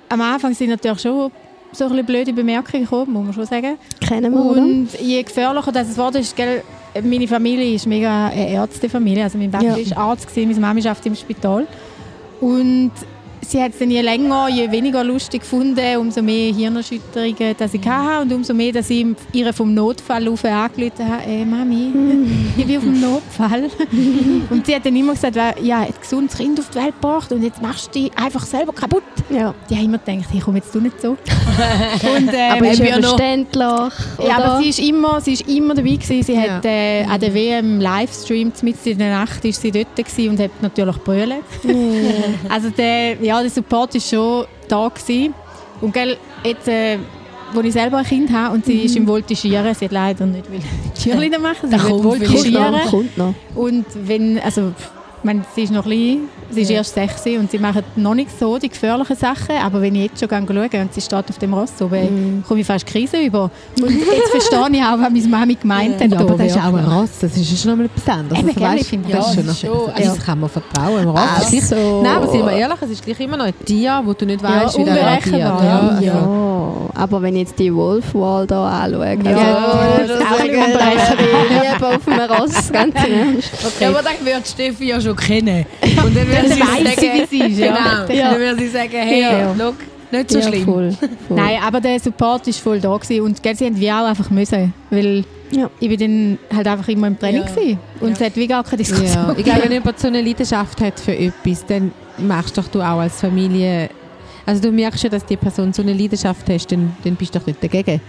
[0.10, 1.32] am Anfang sind natürlich schon
[1.74, 3.78] so ein bisschen blöde Bemerkungen gekommen, muss man schon sagen.
[4.06, 4.62] Kennen wir, oder?
[4.62, 6.64] Und je gefährlicher das wurde, ist, gell,
[7.04, 9.24] meine Familie ist mega eine Ärztefamilie.
[9.24, 9.76] Also mein Papa Ja.
[9.76, 11.68] ist Arzt, gewesen, meine Mama arbeitet im Spital.
[12.42, 12.92] Und
[13.48, 17.88] sie hat es dann je länger, je weniger lustig gefunden, umso mehr Hirnerschütterungen, dass ich
[17.88, 21.92] hatte und umso mehr, dass ich ihr vom Notfall auf angerufen habe, «Ey, Mami,
[22.58, 23.70] ich bin auf dem Notfall.
[24.50, 27.32] und sie hat dann immer gesagt, «Weil, ja, ein gesundes Kind auf die Welt gebracht
[27.32, 29.04] und jetzt machst du dich einfach selber kaputt.
[29.30, 29.54] Ja.
[29.70, 31.10] Die haben immer gedacht, hey, komm jetzt du nicht so.
[32.16, 33.58] und, ähm, Aber ist ja verständlich.
[33.62, 36.24] ja, aber sie ist immer, sie ist immer dabei gewesen.
[36.24, 36.42] Sie Ja.
[36.56, 40.40] hat äh, an der WM Livestream mitten in der Nacht ist sie dort gewesen und
[40.40, 41.40] hat natürlich brüllen.
[42.50, 45.34] also der, ja, der Support ist schon da gewesen.
[45.80, 46.98] Und gell, jetzt, äh,
[47.54, 50.50] wo ich selber ein Kind habe und sie ist im Voltigieren, sie hat leider nicht
[50.52, 50.62] will
[50.98, 52.72] Cheerleader machen, sie will kommt Voltigieren.
[52.72, 53.34] noch, kommt noch.
[53.56, 54.74] Und wenn, also,
[55.24, 56.78] meine, sie ist noch klein, sie ist Ja.
[56.78, 60.20] erst 16 und sie macht noch nicht so die gefährlichen Sachen, aber wenn ich jetzt
[60.20, 62.44] schon schaue und sie steht auf dem Ross oben, Mm.
[62.48, 63.50] komme ich fast Krise über.
[63.82, 66.12] Und jetzt verstehe ich auch, was meine Mami gemeint hat.
[66.12, 68.40] Ja, aber das ist auch ein Ross, das ist ja schon mal etwas anderes.
[68.40, 70.40] Eben, Also, gell, weißt, ich finde das das ist schon schon, noch, also- das kann
[70.40, 71.00] man vertrauen.
[71.02, 71.20] Ein Ross
[71.54, 72.02] Also.
[72.04, 74.44] Nein, aber sind wir ehrlich, es ist gleich immer noch ein Tier, wo du nicht
[74.44, 75.26] weißt, wie der reagiert.
[75.26, 80.08] unberechenbar, Ja, also- Ja, aber wenn ich jetzt die Wolfwall hier anschaue, also, Ja, das
[80.08, 81.18] das ist auch ein bisschen
[81.50, 83.50] lieber auf einem Ross, ganz Ernst.
[83.80, 85.66] Ja, aber dann wird Steffi ja schon kennen.
[85.82, 87.68] Und dann wird Dann sie sagen, wie sie ist, ja.
[88.08, 88.14] Genau.
[88.20, 88.32] Ja.
[88.32, 89.54] Dann wird sie sagen, hey, Ja.
[89.58, 89.76] look,
[90.12, 90.66] nicht so ja, schlimm.
[90.66, 90.92] Voll,
[91.28, 91.38] voll.
[91.38, 93.22] Nein, aber der Support ist voll da gewesen.
[93.22, 95.70] und gell, sie haben wir auch einfach müssen, weil Ja.
[95.80, 97.48] ich bin dann halt einfach immer im Training Ja.
[97.50, 97.80] gewesen.
[98.00, 98.14] und Ja.
[98.16, 99.36] es hat wie gar keine Diskussion Ja.
[99.38, 103.00] Ich glaube, wenn jemand so eine Leidenschaft hat für etwas, dann machst doch du auch
[103.00, 103.90] als Familie.
[104.46, 107.40] Also du merkst ja, dass die Person so eine Leidenschaft hast, dann, dann bist du
[107.40, 108.02] doch nicht dagegen,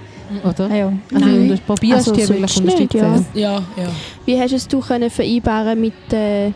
[0.42, 0.66] oder?
[0.68, 0.92] Ja, ja.
[1.14, 1.48] Also Nein.
[1.48, 3.26] du probierst Also die wirklich unterstützen.
[3.34, 3.88] Ja, ja.
[4.24, 6.52] Wie hast es du können vereinbaren mit der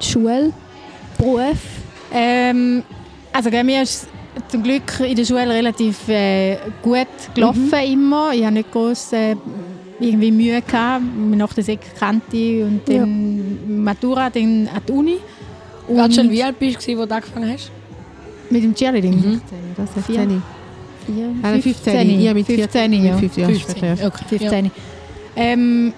[0.00, 0.52] Schule,
[1.18, 1.58] Beruf?
[2.12, 2.82] Ähm,
[3.32, 4.06] also gell, mir ist
[4.48, 8.32] zum Glück in der Schule relativ äh, gut gelaufen immer.
[8.32, 9.36] Ich habe nicht groß äh,
[9.98, 11.02] irgendwie Mühe gehabt.
[11.34, 15.16] Nach der Sek kannte und dann Matura, dann an die Uni.
[15.88, 17.70] Und du schon, wie alt bist du, als du angefangen hast?
[18.50, 19.14] mit dem Cheerleading?
[19.14, 19.40] Mhm.
[19.76, 20.20] Das ist Vier.
[20.20, 20.42] 15.
[21.06, 21.34] Vier.
[21.42, 22.20] Ah, nein, 15.
[22.20, 22.92] Ja, mit 15, 14.
[22.92, 23.12] ja.
[23.12, 24.06] Mit 15, ja, später, ja.
[24.06, 24.38] Okay.
[24.38, 24.70] 15.
[25.36, 25.92] Ähm,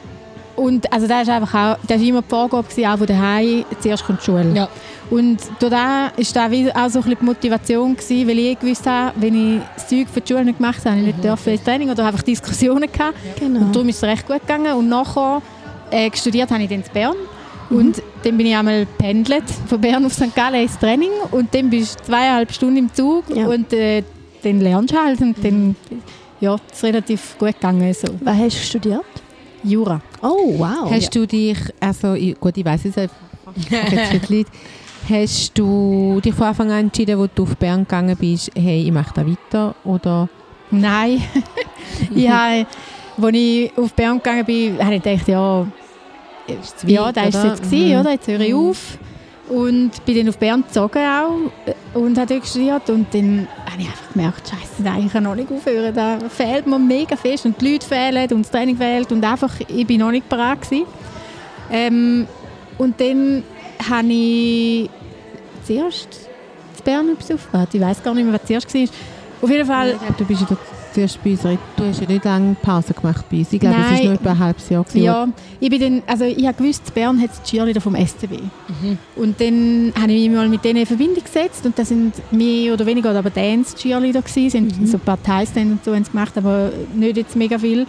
[0.59, 3.64] und also das ist einfach auch, das war immer die Vorgabe, gewesen, auch von daheim,
[3.80, 4.52] zuerst kommt die Schule.
[4.54, 4.68] Ja.
[5.11, 8.59] Und durch das war da wie auch so ein bisschen die Motivation, gewesen, weil ich
[8.59, 11.52] gewusst habe, wenn ich das Zeug für die Schule nicht gemacht habe, ich nicht dürfen
[11.52, 13.14] ins Training oder einfach Diskussionen gehabt.
[13.38, 13.61] Genau.
[13.61, 14.74] Und darum ist es recht gut gegangen.
[14.74, 15.40] Und nachher
[15.90, 17.16] äh, studiert habe ich dann in Bern.
[17.70, 20.34] Und dann bin ich einmal pendelt von Bern auf St.
[20.34, 23.46] Gallen ins Training und dann bist du zweieinhalb Stunden im Zug Ja.
[23.46, 24.02] und äh,
[24.42, 25.76] dann lernst du halt und dann
[26.40, 27.92] ja, es ist relativ gut gegangen.
[27.92, 28.09] So.
[28.20, 29.04] Was hast du studiert?
[29.64, 30.00] Jura.
[30.22, 30.90] Oh, wow.
[30.90, 33.16] Hast du dich, also ich, gut, ich weiß es einfach,
[33.70, 34.50] jetzt Leute,
[35.09, 38.92] hast du dich von Anfang an entschieden, wo du auf Bern gegangen bist, hey, ich
[38.92, 40.28] mache da weiter oder
[40.70, 41.22] Nein.
[42.14, 42.66] ich habe,
[43.22, 45.66] als ich auf Bern gegangen bin, habe ich gedacht, ja,
[46.46, 48.00] ist es ja weit, da war es jetzt, gewesen, Mhm.
[48.00, 48.11] oder?
[48.12, 48.98] Jetzt höre ich auf.
[49.48, 51.30] Und bin dann auf Bern gezogen auch
[51.95, 52.89] und habe dort studiert.
[52.91, 55.95] Und dann habe ich einfach gemerkt, Scheiße, nein, ich kann noch nicht aufhören.
[55.95, 59.11] Da fehlt mir mega fest und die Leute fehlen und das Training fehlt.
[59.12, 60.86] Und einfach, ich bin noch nicht bereit gewesen.
[61.70, 62.26] Ähm,
[62.78, 63.43] und dann
[63.91, 64.91] habe ich
[65.64, 66.28] zuerst
[66.78, 67.68] in Bern etwas aufgebaut.
[67.72, 68.82] Ich weiß gar nicht mehr, was zuerst war.
[69.43, 70.61] Auf jeden Ja, Fall, glaube, du bist ja dort
[71.05, 73.53] uns, re- du hast ja nicht lange Pause gemacht bei uns.
[73.53, 75.28] Ich glaube, es ist nur etwa ein halbes Jahr gewesen, Ja,
[75.61, 78.32] ich bin dann, also ich habe gewusst, in Bern hat es die Cheerleader vom SCB.
[79.16, 82.72] Und dann habe ich mich mal mit denen in Verbindung gesetzt und das sind mehr
[82.72, 86.36] oder weniger aber Dance-Cheerleader gewesen, sind so ein paar Teilstände und so haben sie gemacht,
[86.36, 87.86] aber nicht jetzt mega viel.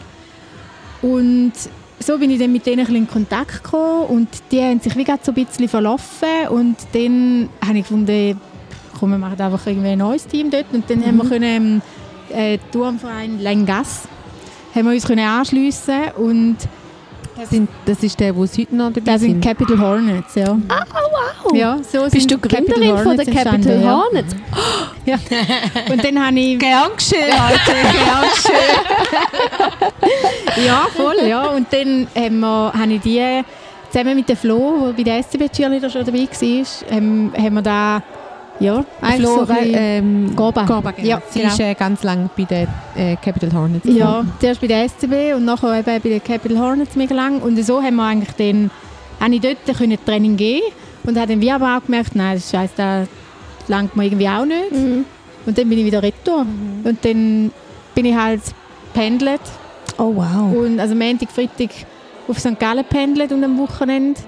[1.02, 1.54] Und
[2.00, 5.04] so bin ich dann mit denen ein in Kontakt gekommen und die haben sich wie
[5.04, 8.40] gerade so ein bisschen verlaufen und dann habe ich gefunden,
[8.98, 10.66] komm, wir machen einfach irgendwie ein neues Team dort.
[10.74, 11.82] Und dann haben wir können, ähm,
[12.30, 14.08] äh, Turmverein Lengas
[14.76, 16.58] haben wir uns können anschliessen und
[17.36, 19.42] Das, sind, das ist der, wo es heute noch dabei das sind.
[19.44, 20.58] Capital Hornets, ja.
[20.68, 20.84] Ah,
[21.44, 21.56] wow.
[21.56, 23.98] ja so Bist du Gründerin von der Capital entstanden, ja.
[23.98, 24.36] Hornets?
[25.92, 26.60] Und dann habe ich...
[26.60, 28.80] Gern geschehen, Leute, gern geschehen.
[30.66, 31.48] Ja, voll, ja.
[31.48, 33.42] Und dann haben wir, habe ich die
[33.90, 36.66] zusammen mit der Flo, der bei der SCB Cheerleader schon dabei war,
[36.96, 38.04] haben, haben wir da
[38.60, 40.66] ja, eigentlich Flo, so ähm, Gorba.
[40.66, 41.08] Gorba, genau.
[41.08, 41.54] Ja, Sie genau.
[41.54, 43.88] ist äh, ganz lange bei der äh, Capital Hornets.
[43.88, 47.42] Ja, zuerst bei der SCB und nachher eben bei der Capital Hornets mega lang.
[47.42, 48.70] Und so haben wir eigentlich dann,
[49.20, 50.64] habe ich dort können Training geben
[51.04, 53.06] und habe dann wie aber auch gemerkt, nein, das Scheiß, da
[53.68, 54.72] langt mir irgendwie auch nicht.
[54.72, 55.06] Mhm.
[55.46, 56.46] Und dann bin ich wieder retour.
[56.84, 57.52] Und dann
[57.96, 58.42] bin ich halt
[58.94, 59.42] pendelt
[59.98, 60.56] Oh, wow.
[60.56, 61.72] und also Montag, Freitag
[62.28, 62.58] auf St.
[62.58, 64.20] Gallen pendelt und am Wochenende.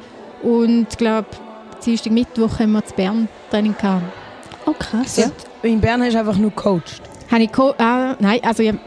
[0.43, 1.27] Und ich glaube,
[1.85, 4.03] Dienstag, Mittwoch haben wir zu Bern Training gehabt.
[4.65, 5.15] Oh, krass.
[5.15, 5.23] So,
[5.63, 7.01] In Bern hast du einfach nur gecoacht.
[7.31, 8.79] Habe ich co ah, nein, also ich habe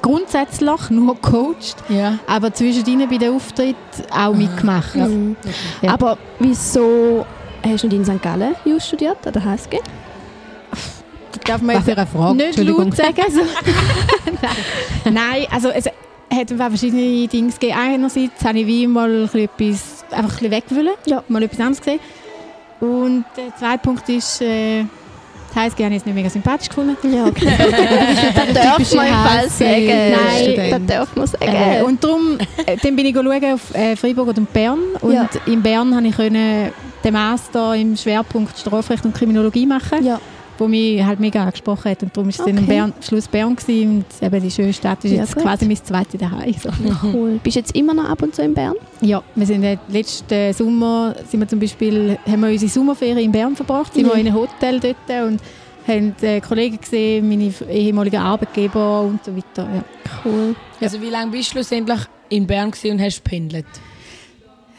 [0.00, 2.18] grundsätzlich nur gecoacht, Ja.
[2.26, 3.76] aber zwischendrin bei den Auftritten
[4.10, 4.94] auch mitgemacht.
[4.94, 5.36] Mhm.
[5.80, 5.92] Ja.
[5.94, 7.24] Aber wieso
[7.64, 8.22] hast du nicht in St.
[8.22, 9.78] Gallen Jus studiert, an der HSG?
[11.44, 13.20] Darf man Was für eine Frage, nicht laut sagen?
[13.24, 13.40] Also,
[15.10, 17.76] nein, also es hat verschiedene Dinge gegeben.
[17.76, 21.24] Einerseits habe ich wie mal ein bisschen etwas, einfach ein bisschen wegwollen, Ja.
[21.28, 22.00] mal etwas anderes gesehen.
[22.80, 24.84] Und der zweite Punkt ist, äh,
[25.54, 26.96] die HSG habe ich jetzt nicht mega sympathisch gefunden.
[27.12, 27.46] Ja, okay.
[28.36, 29.86] das darf man im sagen.
[29.86, 31.44] Nein, das darf man sagen.
[31.46, 34.78] Äh, und darum, äh, dann bin ich schauen auf äh, Freiburg und Bern.
[35.00, 35.28] Und Ja.
[35.46, 36.72] in Bern habe ich können
[37.04, 40.20] den Master im Schwerpunkt Strafrecht und Kriminologie machen, ja.
[40.62, 42.02] Wo mich halt mega angesprochen hat.
[42.02, 42.72] Und darum war es dann am Okay.
[42.72, 44.04] Bern, Schluss Bern gewesen.
[44.20, 45.42] und eben die schöne Stadt ist Ja, jetzt gut.
[45.42, 46.54] quasi mein zweites daheim.
[46.62, 46.70] So.
[47.02, 47.40] Cool.
[47.42, 48.74] Bist du jetzt immer noch ab und zu in Bern?
[49.00, 53.32] Ja, wir sind äh, letzten Sommer sind wir zum Beispiel, haben wir unsere Sommerferien in
[53.32, 54.12] Bern verbracht, sind Ja.
[54.14, 54.96] wir in einem Hotel dort
[55.28, 55.40] und
[55.88, 59.68] haben äh, Kollegen gesehen, meine ehemaligen Arbeitgeber und so weiter.
[59.74, 59.84] Ja.
[60.24, 60.54] Cool.
[60.80, 61.98] Also wie lange bist du schlussendlich
[62.28, 63.66] in Bern und hast gependelt?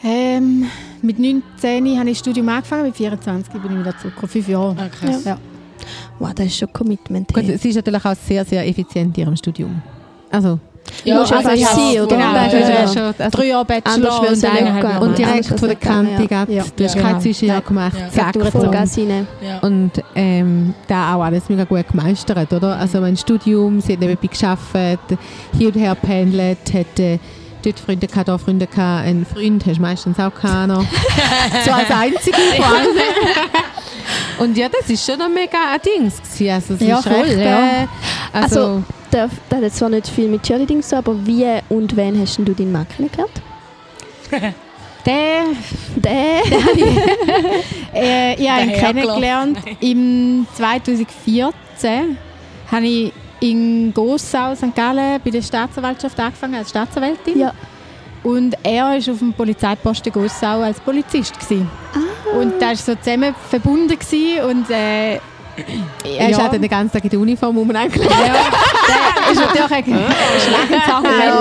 [0.02, 0.66] Ähm,
[1.02, 4.14] mit 19 habe ich das Studium angefangen, mit 24 bin ich wieder zurück.
[4.28, 4.76] Fünf Jahre.
[4.78, 5.24] Ah, krass.
[5.24, 5.38] Ja.
[6.18, 7.32] Wow, das ist schon Commitment.
[7.32, 7.56] Gut, Hey.
[7.58, 9.82] sie ist natürlich auch sehr, sehr effizient in ihrem Studium.
[10.30, 10.58] Also,
[11.04, 12.16] Ja, musst einfach ja, sein, oder?
[12.16, 12.88] Genau, du, ja, ja.
[12.88, 14.82] schon, also Drei Jahre Bachelor und eineinhalb gegangen.
[14.84, 15.04] Jahre.
[15.04, 16.44] und Ja, direkt von der Kante, ja.
[16.48, 16.64] Ja.
[16.76, 17.20] du hast Ja, kein.
[17.20, 18.08] Zwischenjahr gemacht, Ja.
[18.10, 18.60] zack, Durch- voll.
[18.62, 19.26] Vollgas rein.
[19.42, 19.58] Ja.
[19.60, 22.76] Und ähm, da auch alles mega gut gemeistert, oder?
[22.76, 25.18] Also mein Studium, sie hat nebenbei gearbeitet,
[25.56, 27.18] hier und her pendelt, hat äh,
[27.64, 29.06] dort Freunde gehabt, da Freunde gehabt.
[29.06, 30.32] Einen Freund hast du meistens auch
[30.66, 30.84] noch.
[31.64, 32.88] so als einzige vor allem.
[34.38, 36.10] Und ja, das ist schon ein mega ein Ding.
[36.10, 36.50] gewesen.
[36.50, 37.88] Also, es Ja, ist voll, recht, ja.
[38.32, 39.30] also, Also, das
[39.64, 42.86] hat zwar nicht viel mit Cheerleading zu aber wie und wann hast du deinen Mann
[42.88, 43.42] kennengelernt?
[45.06, 45.44] Der,
[45.96, 46.40] Der?
[47.94, 52.16] äh, ich habe ihn kennengelernt im 2014.
[52.72, 54.74] Habe ich in Gossau, St.
[54.74, 57.38] Gallen, bei der Staatsanwaltschaft angefangen als Staatsanwältin.
[57.38, 57.52] Ja.
[58.24, 61.38] Und er war auf dem Polizeiposten Gossau als Polizist.
[61.38, 61.70] Gewesen.
[61.94, 62.38] Ah.
[62.38, 63.96] Und da war so zusammen verbunden.
[63.98, 65.14] Gewesen und, äh,
[66.18, 66.46] er ist ja.
[66.46, 67.96] auch den ganzen Tag in der Uniform rumgelegt.
[67.96, 70.04] Ja, der ist natürlich ein
[70.40, 71.34] Schlagensargument.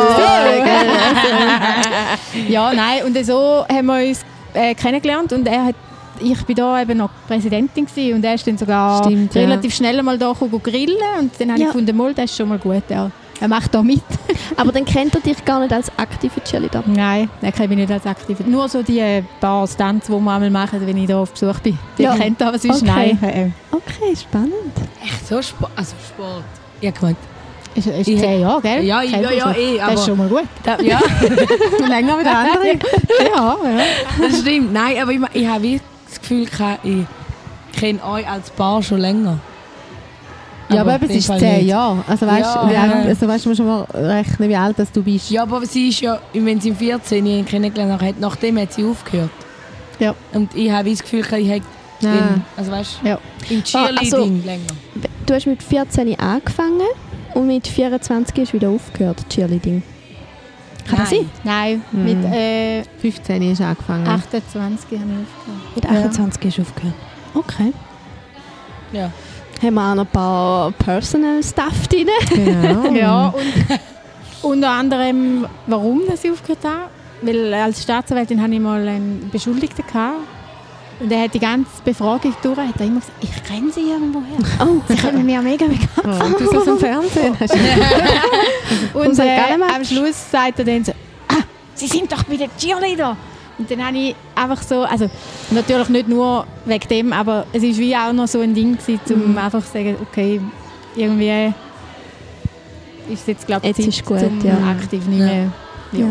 [2.49, 4.21] Ja, nein, und so haben wir uns
[4.53, 5.75] äh, kennengelernt und er hat,
[6.19, 9.41] ich bin da eben noch Präsidentin gewesen und er ist dann sogar Stimmt, ja.
[9.41, 11.67] relativ schnell mal da grillen und dann habe Ja.
[11.67, 14.01] ich gefunden, mal, das ist schon mal gut, er, er macht da mit.
[14.57, 16.83] Aber dann kennt er dich gar nicht als aktive Cheerleader.
[16.85, 18.37] Nein, den kenne ich nicht als aktiv.
[18.45, 21.59] Nur so die äh, paar Stunts, die wir einmal machen, wenn ich da auf Besuch
[21.59, 21.77] bin.
[21.97, 22.15] Die Ja.
[22.15, 23.17] kennt er, aber sonst Okay.
[23.21, 23.23] nein.
[23.23, 24.53] Äh, Okay, spannend.
[25.03, 25.71] Echt so Sport?
[25.75, 26.43] Also Sport.
[26.81, 27.17] Ja, gemeint.
[27.75, 28.83] Ist, ist Ich- zehn Jahre, gell?
[28.83, 29.59] Ja, ja, Kennt ja, er so.
[29.59, 30.43] eh, Das aber- ist schon mal gut.
[30.63, 30.99] Da, ja,
[31.87, 32.63] Länger wie der andere.
[33.35, 34.27] Ja, ja.
[34.29, 34.71] das stimmt.
[34.73, 36.47] Nein, aber ich, ich habe das Gefühl,
[36.83, 39.39] ich kenne euch als Paar schon länger.
[40.69, 41.67] Ja, aber, dem es ist Fall zehn nicht.
[41.67, 42.03] Jahre.
[42.07, 42.81] Also weißt Ja, wie ja.
[42.83, 45.29] alt, also, weißt, du musst schon mal rechnen, wie alt dass du bist.
[45.29, 48.85] Ja, aber sie ist ja, wenn sie im 14 ihn kennengelernt hat, nachdem hat sie
[48.85, 49.29] aufgehört.
[49.99, 50.15] Ja.
[50.33, 51.61] Und ich habe das Gefühl, ich habe
[52.05, 52.07] Ah.
[52.07, 53.17] in, also weißt, Ja.
[53.49, 54.67] im Cheerleading also- länger.
[55.25, 56.81] Du hast mit 14 angefangen
[57.33, 59.81] und mit 24 hast du wieder aufgehört, Cheerleading.
[60.89, 61.29] Kann das sein?
[61.45, 62.03] Nein, Mhm.
[62.03, 64.05] mit äh, 15 ist angefangen.
[64.05, 65.75] 28 habe ich aufgehört.
[65.75, 65.91] Mit Ja.
[65.91, 66.95] 28 hast du aufgehört.
[67.35, 67.73] Okay.
[68.91, 69.09] Ja.
[69.63, 72.07] Haben wir auch noch ein paar Personal Stuff drin?
[72.29, 72.91] Genau.
[72.93, 73.79] Ja, und
[74.41, 76.89] unter anderem, warum dass ich aufgehört habe.
[77.21, 79.85] Weil als Staatsanwältin hatte ich mal einen Beschuldigten.
[79.87, 80.17] Gehabt.
[80.99, 84.37] Und er hat die ganze Befragung durch, hat er immer gesagt, ich kenne sie irgendwoher.
[84.59, 86.21] Oh, Sie kommen mir mega bekannt.
[86.21, 87.55] Oh, und du so dem Fernsehen hast.
[88.93, 89.21] Und St.
[89.21, 90.91] äh, am Schluss sagt er dann so,
[91.29, 91.41] ah,
[91.73, 93.15] Sie sind doch bei den Cheerleader.
[93.57, 95.09] Und dann habe ich einfach so, also
[95.51, 98.99] natürlich nicht nur wegen dem, aber es war wie auch noch so ein Ding gewesen,
[99.13, 99.37] um Mhm.
[99.37, 100.41] einfach zu sagen, okay,
[100.95, 101.53] irgendwie
[103.09, 104.55] ist es jetzt glaube ich Jetzt ist gut, zum ja.
[104.71, 105.25] aktiv nicht Ja.
[105.25, 105.51] mehr.
[105.91, 106.07] Ja.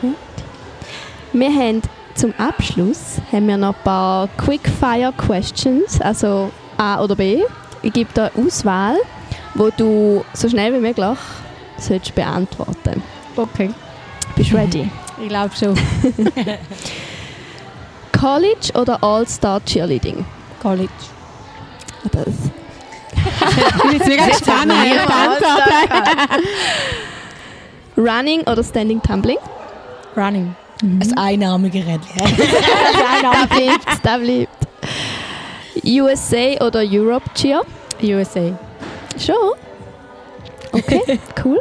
[0.00, 0.14] Gut.
[1.32, 1.82] Wir haben
[2.14, 7.42] zum Abschluss haben wir noch ein paar Quickfire Questions, also A oder B.
[7.82, 8.96] Ich gebe dir eine Auswahl,
[9.54, 11.18] wo du so schnell wie möglich
[11.78, 13.02] sollst beantworten.
[13.36, 13.70] Okay,
[14.34, 14.90] Bist du ready?
[15.20, 15.74] Ich glaube schon.
[18.18, 20.24] College oder All-Star Cheerleading?
[20.62, 20.88] College.
[22.12, 22.26] Das.
[23.92, 25.42] Ich bin jetzt mega gespannt.
[27.96, 29.38] Running oder Standing Tumbling?
[30.16, 30.54] Running.
[30.82, 32.00] Ein einarmige Rädchen.
[33.22, 34.66] Da bleibt, da bleibt.
[35.84, 37.62] USA oder Europe Cheer?
[38.02, 38.58] USA.
[39.18, 39.34] Schon?
[40.72, 41.60] Okay, cool.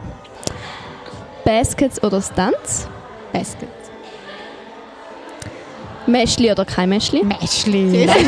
[1.45, 2.87] Baskets oder Stunts?
[3.35, 3.74] Basket.
[6.07, 7.23] Mäschli oder kein Mäschli?
[7.23, 8.07] Mäschli.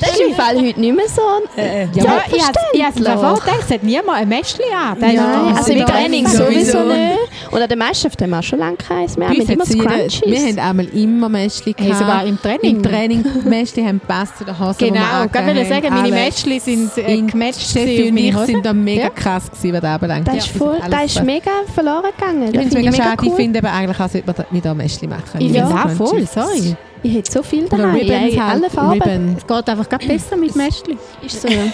[0.00, 1.22] Das ist im Fall heute nicht mehr so.
[1.56, 2.42] Äh, Ja, ich
[2.84, 4.98] habe davor gedacht, es hat niemand ein Mäschli an.
[4.98, 5.84] Nein, doch- also im.
[5.86, 7.18] Training sowieso nicht.
[7.50, 9.30] Und an der Meisterschaft haben wir auch schon lange keins mehr.
[9.30, 10.22] Wir haben immer Scrunchies.
[10.24, 12.28] Wir haben einmal immer Mäschli Hey, sogar gehabt.
[12.28, 12.76] im Training.
[12.76, 16.10] Im Training Mäschli haben gepasst zu den Hosen, die wir Genau, ich wollte sagen, meine.
[16.10, 18.46] Mäschli sind äh, In- gematcht Steffi auf und ich Hose.
[18.46, 19.10] sind da mega Ja.
[19.10, 20.28] krass gewesen, was das anbelangt.
[20.28, 22.42] das Ja, ist, mega verloren gegangen.
[22.44, 23.26] Ich finde es mega schade.
[23.26, 25.31] Ich finde eigentlich, auch sollte man mit da Mäschli machen.
[25.38, 26.76] Ich Ja, finde finde es voll, sorry.
[27.02, 27.94] Ich hätte so viel daheim.
[27.94, 28.54] Ribbons in halt.
[28.62, 28.92] alle Farben.
[28.92, 29.36] Ribbon.
[29.38, 30.96] Es geht einfach besser mit Mäschli.
[31.22, 31.64] Ist so, ja.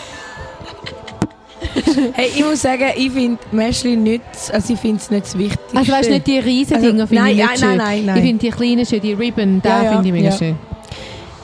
[2.12, 5.76] Hey, ich muss sagen, ich finde Mäschli nicht, also ich finde es nicht das Wichtigste.
[5.76, 7.68] Also weißt du, nicht die riesen Also, Dinger finde nein, ich nein, nicht schön.
[7.68, 8.16] nein, nein, nein.
[8.16, 10.36] Ich finde die kleinen schön, die Ribbon, da Ja, ja, finde ich mega ja.
[10.36, 10.56] schön.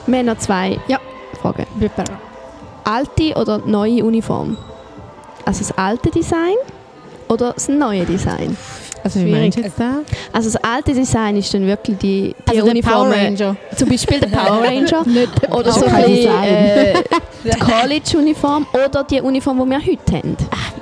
[0.07, 0.99] Wir haben noch zwei Ja.
[1.41, 1.65] Fragen.
[1.75, 2.03] Bitte.
[2.85, 4.57] Alte oder neue Uniform?
[5.45, 6.55] Also das alte Design
[7.27, 8.55] oder das neue Design?
[9.05, 9.99] Also wie meinst du jetzt da?
[10.33, 13.11] Also das alte Design ist dann wirklich die, die Also der Power.
[13.11, 13.55] Ranger.
[13.75, 15.05] Zum Beispiel der Power Ranger.
[15.55, 16.43] oder so ein bisschen, Design.
[16.43, 16.93] äh,
[17.43, 20.35] die College-Uniform oder die Uniform, die wir heute haben.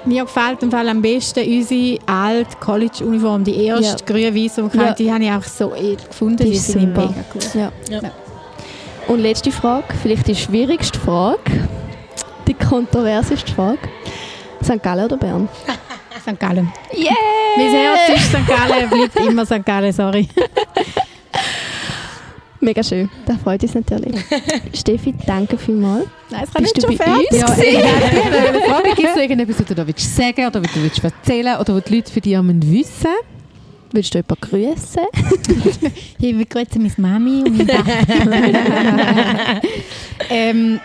[0.05, 3.95] Mir gefällt im Fall am besten unsere alte College-Uniform, die erste Ja.
[4.31, 4.93] grün-weiß Ja.
[4.93, 6.37] die habe ich auch so edel gefunden.
[6.37, 7.09] Die Die, ist sind super.
[7.09, 7.53] mega gut.
[7.53, 7.71] Ja.
[7.89, 7.99] Ja.
[9.09, 11.39] Und letzte Frage, vielleicht die schwierigste Frage,
[12.47, 13.79] die kontroverseste Frage.
[14.63, 14.81] St.
[14.81, 15.49] Gallen oder Bern?
[16.23, 16.39] St.
[16.39, 16.71] Gallen.
[16.93, 17.11] Yeah!
[17.57, 18.47] Mein Herz ist St.
[18.47, 19.65] Gallen, bleibt immer St.
[19.65, 20.27] Gallen, sorry.
[22.59, 24.15] Mega schön, das freut uns natürlich.
[24.73, 26.05] Steffi, danke vielmals.
[26.29, 27.31] Nein, es kann Bist nicht du schon bei fertig.
[27.31, 27.57] uns?
[27.57, 30.71] Ja, ich wollte dich fragen, gibt es irgendetwas, was du da willst sagen oder was
[30.71, 33.09] du willst erzählen oder was die Leute für dich müssen wissen
[33.91, 35.91] Willst du jemanden grüßen?
[36.19, 39.61] Ich begrüße meine Mami und meinen Papa.
[40.29, 40.79] ähm,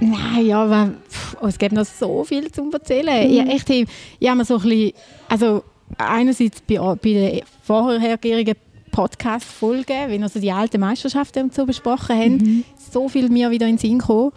[0.00, 3.30] nein, ja, aber, pff, oh, es gibt noch so viel zu erzählen.
[3.30, 3.88] Ich, echt, ich,
[4.18, 4.92] ich habe mir so ein bisschen,
[5.28, 5.64] also
[5.96, 8.56] einerseits bei, bei den vorhergehenden
[8.90, 13.66] Podcast-Folgen, wenn wir so die alten Meisterschaften und so besprochen haben, so viel mir wieder
[13.66, 14.32] in den Sinn gekommen.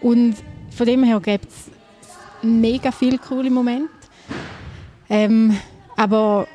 [0.00, 0.36] Und
[0.70, 1.70] von dem her gibt es
[2.42, 3.88] mega viele coole Momente.
[5.08, 5.56] Ähm,
[5.96, 6.46] aber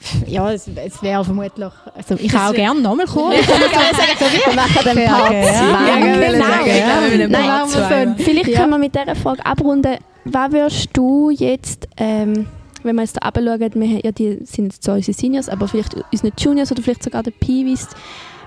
[0.26, 1.70] ja, es, es wäre vermutlich.
[1.94, 3.32] Also ich kann auch gerne nochmal kommen.
[3.36, 5.88] Wir machen den Part Ja, zwei.
[5.88, 6.44] Ja, genau.
[6.44, 8.14] sagen, wir Nein, machen.
[8.18, 9.96] Vielleicht können wir mit dieser Frage abrunden.
[10.24, 12.46] Was würdest du jetzt, ähm,
[12.82, 15.68] wenn wir jetzt da runterschauen, wir haben, ja, die sind jetzt zwar unsere Seniors, aber
[15.68, 17.88] vielleicht unsere Juniors oder vielleicht sogar der Peewees,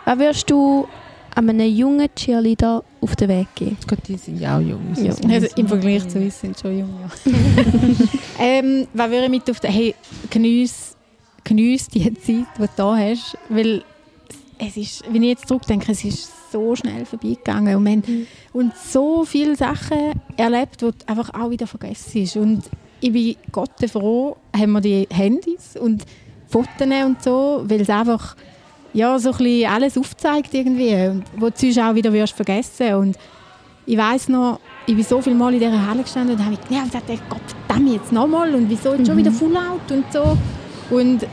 [0.06, 0.88] was würdest du
[1.36, 3.78] einem jungen Cheerleader auf den Weg geben?
[3.88, 4.82] Gott, die sind ja auch jung.
[4.96, 5.14] Ja.
[5.30, 7.34] Also im Vergleich zu uns sind schon jung, ja.
[8.40, 9.72] ähm, was würde ich mit auf den...
[9.72, 9.96] Hey,
[10.30, 10.89] geniess,
[11.44, 13.84] geniess die Zeit, die du da hast, weil
[14.58, 19.24] es ist, wenn ich jetzt zurückdenke, es ist so schnell vorbeigegangen und, haben, und so
[19.24, 22.64] viele Sachen erlebt, die du einfach auch wieder vergessen Und
[23.00, 26.04] ich bin Gott froh, haben wir die Handys und
[26.48, 28.36] Fotos und so, weil es einfach
[28.94, 32.96] ja, so ein bisschen alles aufzeigt irgendwie und wo du sonst auch wieder wirst vergessen.
[32.96, 33.18] Und
[33.86, 37.08] ich weiß noch, ich bin so viele Mal in dieser Halle gestanden und habe gesagt,
[37.30, 40.38] Gott verdammt, jetzt nochmal und wieso jetzt schon wieder Full Out und so.
[40.90, 41.26] Und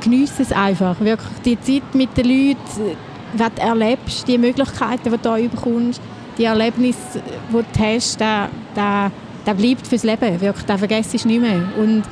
[0.00, 2.96] geniesse es einfach, wirklich die Zeit mit den Leuten,
[3.34, 6.00] was du erlebst, die Möglichkeiten, die du da bekommst,
[6.38, 9.10] die Erlebnisse, die du hast, das, das,
[9.44, 11.62] das bleibt fürs Leben, wirklich, das vergesse ich nicht mehr.
[11.78, 12.02] Und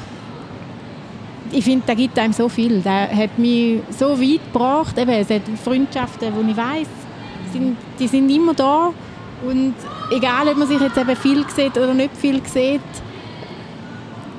[1.52, 2.80] ich finde, das gibt einem so viel.
[2.80, 4.96] Das hat mich so weit gebracht.
[4.98, 6.88] Eben, es hat Freundschaften, die ich weiss,
[7.52, 8.92] sind, die sind immer da.
[9.44, 9.74] Und
[10.10, 12.80] egal, ob man sich jetzt eben viel sieht oder nicht viel sieht,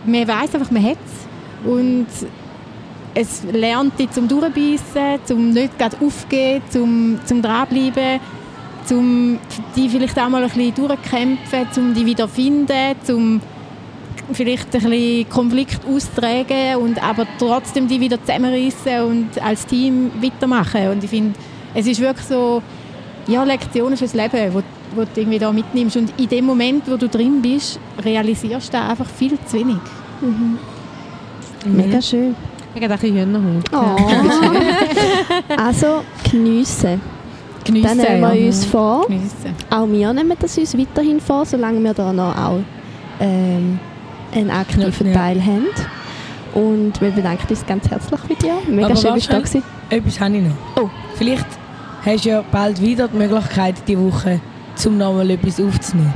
[0.05, 1.20] man weiß einfach, man hat es.
[1.65, 2.07] Und
[3.13, 8.19] es lernt dich zum Durchbeissen, zum nicht gerade aufgehen, zum, zum dranbleiben,
[8.85, 9.39] zum
[9.75, 13.41] die vielleicht auch mal ein bisschen durchkämpfen, zum die wieder finden, zum
[14.33, 20.89] vielleicht ein bisschen Konflikt austragen und aber trotzdem die wieder zusammenreißen und als Team weitermachen.
[20.89, 21.37] Und ich finde,
[21.73, 22.61] es ist wirklich so
[23.27, 24.61] ja, Lektionen fürs Leben, wo,
[24.95, 25.97] wo du irgendwie da mitnimmst.
[25.97, 29.77] Und in dem Moment, wo du drin bist, realisierst du einfach viel zu wenig.
[31.65, 32.35] Mega schön.
[32.73, 33.65] Ich habe ein bisschen Hühnerhaut.
[33.73, 35.57] Oh.
[35.61, 37.01] also, geniessen.
[37.63, 38.47] Geniessen, Dann nehmen wir ja.
[38.47, 39.05] uns vor.
[39.07, 39.55] Geniessen.
[39.69, 42.59] Auch wir nehmen das uns weiterhin vor, solange wir da noch auch
[43.19, 43.79] ähm,
[44.33, 45.13] einen aktiven Ja.
[45.13, 45.67] Teil haben.
[46.53, 48.53] Und wir bedanken uns ganz herzlich bei dir.
[48.67, 49.63] Mega Aber schön, bist du da gewesen.
[49.89, 50.83] Etwas habe ich noch.
[50.83, 50.89] Oh.
[51.15, 51.45] Vielleicht
[52.05, 54.39] hast du ja bald wieder die Möglichkeit, die Woche,
[54.75, 56.13] zum nochmal etwas aufzunehmen.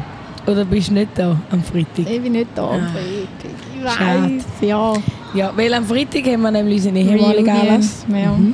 [0.47, 2.09] Oder bist du nicht da am Freitag?
[2.09, 2.71] Ich bin nicht da.
[2.71, 2.79] Ah.
[2.95, 4.35] Ich Schade.
[4.35, 4.93] weiß, ja.
[5.35, 8.05] Ja, weil am Freitag haben wir nämlich unseren ehemaligen Reunion, Anlass.
[8.09, 8.31] Ja.
[8.31, 8.53] Mhm.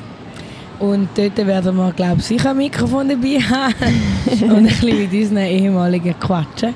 [0.79, 3.73] Und dort werden wir, glaube ich, sicher ein Mikrofon dabei haben.
[4.41, 6.73] und ein bisschen mit unseren ehemaligen quatschen.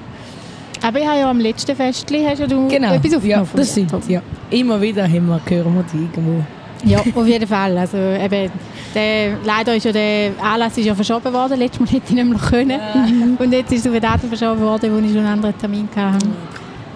[0.83, 2.93] Aber ich habe ja am letzten hast ja du Genau.
[2.93, 3.23] etwas aufgenommen.
[3.23, 4.21] ja, das sind ja.
[4.51, 6.43] Immer wieder haben wir, hören wir die irgendwo.
[6.83, 7.75] Ja, auf jeden Fall.
[7.75, 8.51] Also, eben,
[8.93, 11.57] der, leider ist ja der Anlass ist ja verschoben worden.
[11.57, 12.79] Letztes Mal hätte ich nicht mehr können.
[13.39, 15.89] Und jetzt ist es auf ein Datum verschoben worden, wo ich schon einen anderen Termin
[15.95, 16.27] hatte.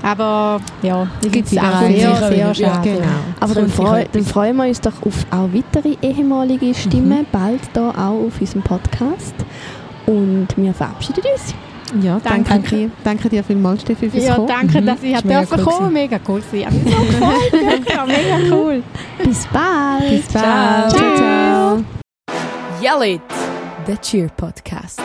[0.02, 2.90] Aber ja, das Gibt's ist wieder sehr, sehr, sehr schade.
[2.90, 3.08] Ja, Genau.
[3.40, 7.62] Aber Es dann, freu, dann freuen wir uns doch auf auch weitere ehemalige Stimmen, bald
[7.74, 9.36] da auch auf unserem Podcast.
[10.06, 11.54] Und wir verabschieden uns.
[12.04, 12.76] Ja, danke, Danke.
[12.76, 12.92] dir.
[13.04, 14.48] Danke dir vielmals, Steffi, fürs Ja, Kommen.
[14.48, 15.94] danke, dass ich mega dürfen cool kommen.
[15.94, 15.94] gewesen.
[15.94, 16.66] Mega cool gewesen.
[16.66, 17.90] Hat mich so gefreut.
[17.96, 18.84] Ja, mega cool.
[19.24, 20.10] Bis bald.
[20.10, 20.90] Bis bald.
[20.90, 20.90] Ciao.
[20.90, 21.84] Ciao, ciao.
[22.82, 23.22] Yell it!
[23.88, 25.02] The Cheer Podcast.